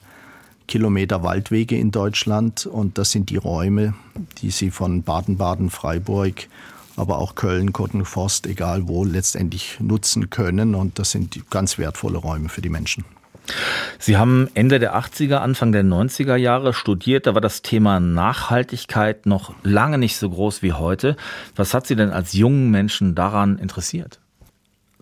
Kilometer 0.68 1.22
Waldwege 1.22 1.76
in 1.76 1.90
Deutschland 1.90 2.66
und 2.66 2.98
das 2.98 3.10
sind 3.10 3.30
die 3.30 3.36
Räume, 3.36 3.94
die 4.38 4.50
Sie 4.50 4.70
von 4.70 5.02
Baden-Baden, 5.02 5.70
Freiburg, 5.70 6.46
aber 6.96 7.18
auch 7.18 7.34
Köln, 7.34 7.72
Kottenforst, 7.72 8.46
egal 8.46 8.86
wo, 8.86 9.04
letztendlich 9.04 9.78
nutzen 9.80 10.30
können 10.30 10.74
und 10.74 10.98
das 10.98 11.10
sind 11.10 11.50
ganz 11.50 11.78
wertvolle 11.78 12.18
Räume 12.18 12.48
für 12.48 12.60
die 12.60 12.68
Menschen. 12.68 13.04
Sie 13.98 14.16
haben 14.16 14.48
Ende 14.54 14.78
der 14.78 14.96
80er, 14.96 15.36
Anfang 15.36 15.72
der 15.72 15.84
90er 15.84 16.36
Jahre 16.36 16.72
studiert. 16.72 17.26
Da 17.26 17.34
war 17.34 17.40
das 17.40 17.62
Thema 17.62 18.00
Nachhaltigkeit 18.00 19.26
noch 19.26 19.54
lange 19.62 19.98
nicht 19.98 20.16
so 20.16 20.30
groß 20.30 20.62
wie 20.62 20.72
heute. 20.72 21.16
Was 21.56 21.74
hat 21.74 21.86
Sie 21.86 21.96
denn 21.96 22.10
als 22.10 22.32
jungen 22.32 22.70
Menschen 22.70 23.14
daran 23.14 23.58
interessiert? 23.58 24.20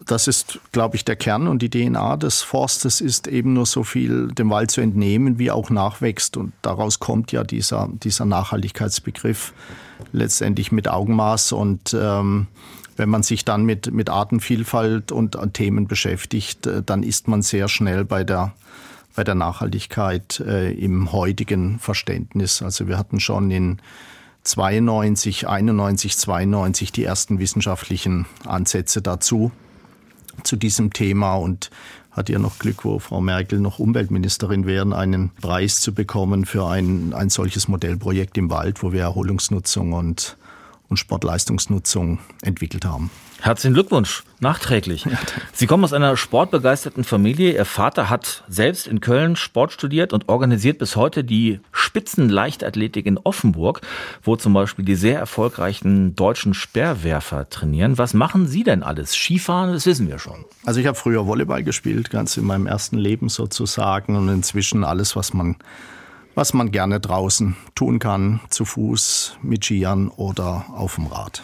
das 0.05 0.29
ist, 0.29 0.61
glaube 0.73 0.97
ich, 0.97 1.05
der 1.05 1.17
Kern 1.17 1.49
und 1.49 1.63
die 1.63 1.71
DNA 1.71 2.17
des 2.17 2.43
Forstes 2.43 3.01
ist 3.01 3.27
eben 3.27 3.55
nur 3.55 3.67
so 3.67 3.83
viel 3.83 4.29
dem 4.29 4.51
Wald 4.51 4.71
zu 4.71 4.81
entnehmen, 4.81 5.39
wie 5.39 5.51
auch 5.51 5.71
nachwächst. 5.71 6.37
Und 6.37 6.53
daraus 6.63 7.01
kommt 7.01 7.33
ja 7.33 7.43
dieser, 7.43 7.89
dieser 7.93 8.25
Nachhaltigkeitsbegriff 8.25 9.53
letztendlich 10.13 10.71
mit 10.71 10.89
Augenmaß. 10.89 11.53
Und 11.53 11.97
ähm, 11.99 12.47
wenn 12.97 13.09
man 13.09 13.23
sich 13.23 13.45
dann 13.45 13.65
mit, 13.65 13.93
mit 13.93 14.11
Artenvielfalt 14.11 15.13
und 15.13 15.37
Themen 15.53 15.87
beschäftigt, 15.87 16.67
äh, 16.67 16.83
dann 16.85 17.03
ist 17.03 17.29
man 17.29 17.43
sehr 17.43 17.69
schnell 17.69 18.05
bei 18.05 18.25
der, 18.25 18.53
bei 19.15 19.25
der 19.25 19.35
Nachhaltigkeit 19.35 20.41
äh, 20.41 20.73
im 20.73 21.13
heutigen 21.13 21.79
Verständnis. 21.79 22.63
Also 22.63 22.89
wir 22.89 22.99
hatten 22.99 23.21
schon 23.21 23.51
in 23.51 23.79
92, 24.45 25.49
91, 25.49 26.17
92 26.17 26.93
die 26.93 27.05
ersten 27.05 27.39
wissenschaftlichen 27.39 28.27
Ansätze 28.45 29.03
dazu 29.03 29.51
zu 30.43 30.57
diesem 30.57 30.93
Thema 30.93 31.35
und 31.35 31.71
hat 32.13 32.29
ja 32.29 32.39
noch 32.39 32.59
Glück, 32.59 32.85
wo 32.85 32.99
Frau 32.99 33.21
Merkel 33.21 33.61
noch 33.61 33.79
Umweltministerin 33.79 34.67
wären, 34.67 34.93
einen 34.93 35.31
Preis 35.41 35.81
zu 35.81 35.93
bekommen 35.93 36.47
für 36.47 36.67
ein, 36.67 37.13
ein 37.13 37.29
solches 37.29 37.69
Modellprojekt 37.69 38.39
im 38.39 38.49
Wald, 38.49 38.83
wo 38.83 38.93
wir 38.93 39.03
Erholungsnutzung 39.03 39.93
und 39.93 40.37
und 40.89 40.99
Sportleistungsnutzung 40.99 42.19
entwickelt 42.43 42.85
haben. 42.85 43.11
Herzlichen 43.41 43.75
Glückwunsch, 43.75 44.25
nachträglich. 44.41 45.07
Sie 45.53 45.67
kommen 45.67 45.85
aus 45.85 45.93
einer 45.93 46.17
sportbegeisterten 46.17 47.05
Familie. 47.05 47.53
Ihr 47.53 47.67
Vater 47.67 48.09
hat 48.09 48.45
selbst 48.49 48.87
in 48.87 49.01
Köln 49.01 49.37
Sport 49.37 49.73
studiert 49.73 50.13
und 50.13 50.29
organisiert 50.29 50.79
bis 50.79 50.97
heute 50.97 51.23
die 51.23 51.61
Spitzenleichtathletik 51.71 53.05
in 53.05 53.19
Offenburg, 53.19 53.83
wo 54.23 54.37
zum 54.37 54.55
Beispiel 54.55 54.85
die 54.85 54.95
sehr 54.95 55.19
erfolgreichen 55.19 56.17
deutschen 56.17 56.55
Speerwerfer 56.55 57.49
trainieren. 57.51 57.99
Was 57.99 58.15
machen 58.15 58.47
Sie 58.47 58.65
denn 58.65 58.83
alles? 58.83 59.15
Skifahren, 59.15 59.73
das 59.73 59.87
wissen 59.87 60.09
wir 60.09 60.19
schon. 60.19 60.45
Also 60.65 60.81
ich 60.81 60.87
habe 60.87 60.97
früher 60.97 61.27
Volleyball 61.27 61.63
gespielt, 61.63 62.11
ganz 62.11 62.37
in 62.39 62.45
meinem 62.45 62.67
ersten 62.67 62.97
Leben 62.97 63.29
sozusagen 63.29 64.17
und 64.17 64.29
inzwischen 64.29 64.83
alles, 64.83 65.15
was 65.15 65.35
man 65.35 65.57
was 66.37 66.55
man 66.55 66.71
gerne 66.71 67.01
draußen 67.01 67.57
tun 67.75 67.99
kann, 67.99 68.41
zu 68.51 68.65
Fuß, 68.65 69.39
mit 69.43 69.65
Skiern 69.65 70.09
oder 70.09 70.67
auf 70.73 70.95
dem 70.95 71.07
Rad. 71.07 71.43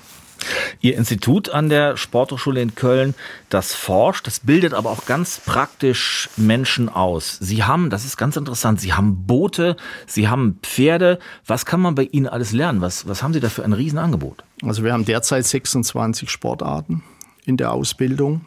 Ihr 0.81 0.96
Institut 0.96 1.50
an 1.50 1.68
der 1.68 1.96
Sporthochschule 1.96 2.61
in 2.61 2.74
Köln, 2.74 3.14
das 3.48 3.74
forscht, 3.74 4.26
das 4.26 4.40
bildet 4.40 4.74
aber 4.74 4.90
auch 4.90 5.07
ganz 5.07 5.40
praktisch 5.40 6.28
Menschen 6.37 6.88
aus. 6.88 7.38
Sie 7.40 7.64
haben, 7.64 7.90
das 7.90 8.05
ist 8.05 8.16
ganz 8.16 8.37
interessant, 8.37 8.81
Sie 8.81 8.92
haben 8.92 9.26
Boote, 9.26 9.76
Sie 10.07 10.28
haben 10.28 10.59
Pferde. 10.62 11.18
Was 11.46 11.64
kann 11.64 11.81
man 11.81 11.94
bei 11.94 12.05
Ihnen 12.05 12.26
alles 12.26 12.52
lernen? 12.52 12.81
Was, 12.81 13.09
was 13.09 13.22
haben 13.22 13.33
Sie 13.33 13.40
da 13.40 13.48
für 13.48 13.64
ein 13.64 13.72
Riesenangebot? 13.72 14.44
Also 14.62 14.85
wir 14.85 14.92
haben 14.92 15.05
derzeit 15.05 15.46
26 15.46 16.28
Sportarten 16.28 17.02
in 17.46 17.57
der 17.57 17.72
Ausbildung. 17.72 18.42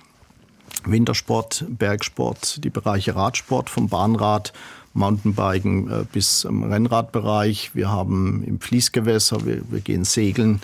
Wintersport, 0.84 1.66
Bergsport, 1.68 2.64
die 2.64 2.70
Bereiche 2.70 3.16
Radsport 3.16 3.70
vom 3.70 3.90
Bahnrad 3.90 4.54
Mountainbiken 4.96 5.92
äh, 5.92 6.06
bis 6.12 6.40
zum 6.40 6.64
Rennradbereich. 6.64 7.72
Wir 7.76 7.92
haben 7.92 8.44
im 8.46 8.60
Fließgewässer, 8.60 9.46
wir, 9.46 9.62
wir 9.70 9.82
gehen 9.82 10.06
segeln 10.06 10.62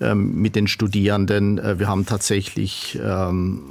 ähm, 0.00 0.40
mit 0.40 0.54
den 0.54 0.66
Studierenden. 0.66 1.58
Äh, 1.58 1.78
wir 1.78 1.88
haben 1.88 2.04
tatsächlich 2.04 2.98
ähm, 3.02 3.62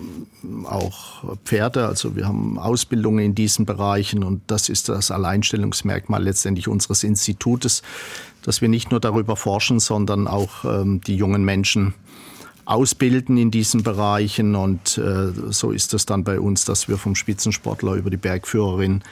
auch 0.65 1.23
Pferde, 1.45 1.87
also 1.87 2.15
wir 2.15 2.27
haben 2.27 2.57
Ausbildungen 2.57 3.23
in 3.23 3.35
diesen 3.35 3.65
Bereichen 3.65 4.23
und 4.23 4.41
das 4.47 4.69
ist 4.69 4.89
das 4.89 5.11
Alleinstellungsmerkmal 5.11 6.23
letztendlich 6.23 6.67
unseres 6.67 7.03
Institutes, 7.03 7.83
dass 8.41 8.61
wir 8.61 8.69
nicht 8.69 8.89
nur 8.89 8.99
darüber 8.99 9.35
forschen, 9.35 9.79
sondern 9.79 10.27
auch 10.27 10.65
ähm, 10.65 11.01
die 11.01 11.15
jungen 11.15 11.45
Menschen 11.45 11.93
ausbilden 12.65 13.37
in 13.37 13.51
diesen 13.51 13.83
Bereichen 13.83 14.55
und 14.55 14.97
äh, 14.97 15.31
so 15.49 15.71
ist 15.71 15.93
es 15.93 16.05
dann 16.05 16.23
bei 16.23 16.39
uns, 16.39 16.65
dass 16.65 16.87
wir 16.87 16.97
vom 16.97 17.15
Spitzensportler 17.15 17.93
über 17.95 18.09
die 18.09 18.17
Bergführerin 18.17 19.03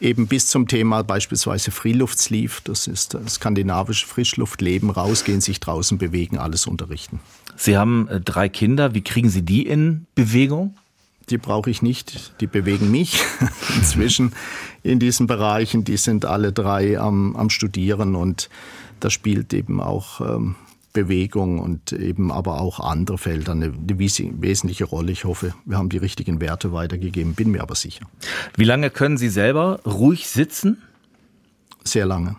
eben 0.00 0.26
bis 0.26 0.48
zum 0.48 0.68
Thema 0.68 1.02
beispielsweise 1.02 1.70
Freeluftsleave, 1.70 2.60
das 2.64 2.86
ist 2.86 3.14
das 3.14 3.34
skandinavische 3.34 4.06
Frischluftleben, 4.06 4.90
rausgehen, 4.90 5.40
sich 5.40 5.60
draußen 5.60 5.98
bewegen, 5.98 6.38
alles 6.38 6.66
unterrichten. 6.66 7.20
Sie 7.56 7.76
haben 7.76 8.08
äh, 8.08 8.20
drei 8.20 8.48
Kinder, 8.48 8.94
wie 8.94 9.02
kriegen 9.02 9.30
Sie 9.30 9.42
die 9.42 9.66
in 9.66 10.06
Bewegung? 10.14 10.76
Die 11.30 11.38
brauche 11.38 11.70
ich 11.70 11.82
nicht, 11.82 12.40
die 12.40 12.46
bewegen 12.46 12.90
mich 12.90 13.20
inzwischen 13.76 14.32
in 14.82 15.00
diesen 15.00 15.26
Bereichen. 15.26 15.82
Die 15.82 15.96
sind 15.96 16.24
alle 16.24 16.52
drei 16.52 17.00
am, 17.00 17.34
am 17.34 17.50
Studieren 17.50 18.14
und 18.14 18.48
da 19.00 19.10
spielt 19.10 19.52
eben 19.52 19.80
auch 19.80 20.20
ähm, 20.20 20.54
Bewegung 20.96 21.58
und 21.58 21.92
eben 21.92 22.32
aber 22.32 22.58
auch 22.60 22.80
andere 22.80 23.18
Felder 23.18 23.52
eine, 23.52 23.66
eine 23.66 23.98
wesentliche 23.98 24.84
Rolle. 24.84 25.12
Ich 25.12 25.24
hoffe, 25.24 25.54
wir 25.66 25.76
haben 25.76 25.90
die 25.90 25.98
richtigen 25.98 26.40
Werte 26.40 26.72
weitergegeben, 26.72 27.34
bin 27.34 27.50
mir 27.50 27.60
aber 27.60 27.74
sicher. 27.74 28.06
Wie 28.56 28.64
lange 28.64 28.88
können 28.88 29.18
Sie 29.18 29.28
selber 29.28 29.80
ruhig 29.84 30.26
sitzen? 30.26 30.82
Sehr 31.84 32.06
lange. 32.06 32.36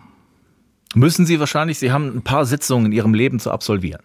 Müssen 0.94 1.24
Sie 1.24 1.38
wahrscheinlich, 1.38 1.78
Sie 1.78 1.92
haben 1.92 2.08
ein 2.16 2.22
paar 2.22 2.46
Sitzungen 2.46 2.86
in 2.86 2.92
Ihrem 2.92 3.14
Leben 3.14 3.38
zu 3.38 3.52
absolvieren. 3.52 4.02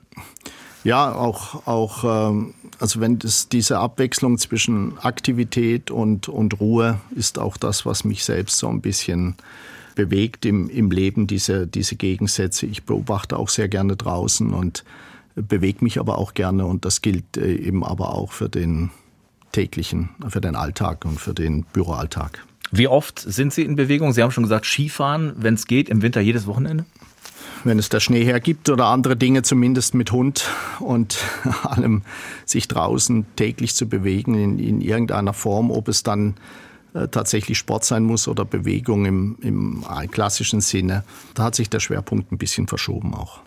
Ja, 0.84 1.14
auch, 1.14 1.66
auch 1.66 2.04
ähm, 2.30 2.54
also 2.78 3.00
wenn 3.00 3.18
das, 3.18 3.50
diese 3.50 3.80
Abwechslung 3.80 4.38
zwischen 4.38 5.00
Aktivität 5.00 5.90
und, 5.90 6.30
und 6.30 6.60
Ruhe 6.60 7.00
ist 7.16 7.40
auch 7.40 7.58
das, 7.58 7.88
was 7.88 8.04
mich 8.04 8.24
selbst 8.24 8.60
so 8.60 8.68
ein 8.68 8.82
bisschen 8.82 9.36
bewegt 9.96 10.46
im, 10.46 10.70
im 10.70 10.92
Leben, 10.92 11.28
diese, 11.28 11.68
diese 11.68 11.96
Gegensätze. 11.96 12.66
Ich 12.66 12.84
beobachte 12.84 13.38
auch 13.38 13.50
sehr 13.50 13.68
gerne 13.68 13.96
draußen 13.96 14.54
und 14.54 14.84
bewege 15.36 15.84
mich 15.84 16.00
aber 16.00 16.18
auch 16.18 16.34
gerne 16.34 16.66
und 16.66 16.86
das 16.86 17.02
gilt 17.02 17.38
äh, 17.38 17.56
eben 17.56 17.84
aber 17.84 18.14
auch 18.14 18.32
für 18.32 18.50
den 18.50 18.92
täglichen, 19.52 20.10
für 20.28 20.42
den 20.42 20.56
Alltag 20.56 21.06
und 21.06 21.20
für 21.20 21.34
den 21.34 21.64
Büroalltag. 21.74 22.44
Wie 22.72 22.88
oft 22.88 23.20
sind 23.20 23.54
Sie 23.54 23.62
in 23.64 23.76
Bewegung? 23.76 24.14
Sie 24.14 24.24
haben 24.24 24.32
schon 24.32 24.44
gesagt, 24.44 24.66
Skifahren, 24.66 25.34
wenn 25.38 25.54
es 25.54 25.68
geht, 25.68 25.90
im 25.90 26.02
Winter 26.02 26.22
jedes 26.22 26.48
Wochenende? 26.48 26.86
Wenn 27.64 27.80
es 27.80 27.88
der 27.88 28.00
Schnee 28.00 28.26
hergibt 28.26 28.70
oder 28.70 28.88
andere 28.88 29.16
Dinge, 29.16 29.44
zumindest 29.44 29.94
mit 29.94 30.12
Hund 30.12 30.50
und 30.80 31.18
allem 31.64 32.02
sich 32.46 32.68
draußen 32.68 33.26
täglich 33.36 33.76
zu 33.76 33.88
bewegen 33.88 34.36
in, 34.36 34.60
in 34.60 34.82
irgendeiner 34.82 35.34
Form, 35.34 35.72
ob 35.72 35.88
es 35.88 36.04
dann 36.04 36.34
tatsächlich 37.12 37.58
Sport 37.58 37.86
sein 37.86 38.04
muss 38.04 38.28
oder 38.28 38.46
Bewegung 38.46 39.06
im, 39.06 39.38
im 39.42 39.84
klassischen 40.12 40.62
Sinne. 40.62 41.04
Da 41.34 41.44
hat 41.44 41.56
sich 41.56 41.70
der 41.70 41.80
Schwerpunkt 41.80 42.32
ein 42.32 42.38
bisschen 42.38 42.68
verschoben 42.68 43.14
auch. 43.14 43.40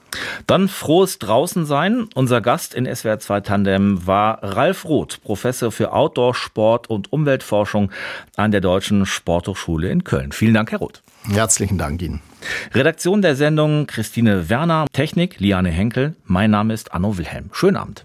Dann 0.46 0.68
frohes 0.68 1.18
Draußensein. 1.18 2.08
Unser 2.14 2.40
Gast 2.40 2.74
in 2.74 2.86
SWR 2.92 3.18
2 3.18 3.40
Tandem 3.40 4.06
war 4.06 4.42
Ralf 4.42 4.84
Roth, 4.84 5.20
Professor 5.22 5.70
für 5.70 5.92
Outdoor, 5.92 6.34
Sport 6.34 6.88
und 6.88 7.12
Umweltforschung 7.12 7.90
an 8.36 8.50
der 8.50 8.60
Deutschen 8.60 9.06
Sporthochschule 9.06 9.90
in 9.90 10.04
Köln. 10.04 10.32
Vielen 10.32 10.54
Dank, 10.54 10.70
Herr 10.72 10.78
Roth. 10.78 11.02
Herzlichen 11.28 11.78
Dank 11.78 12.00
Ihnen. 12.02 12.20
Redaktion 12.72 13.22
der 13.22 13.34
Sendung 13.34 13.86
Christine 13.86 14.48
Werner, 14.48 14.86
Technik 14.92 15.40
Liane 15.40 15.70
Henkel. 15.70 16.14
Mein 16.24 16.50
Name 16.50 16.74
ist 16.74 16.92
Anno 16.92 17.18
Wilhelm. 17.18 17.50
Schönen 17.52 17.76
Abend. 17.76 18.04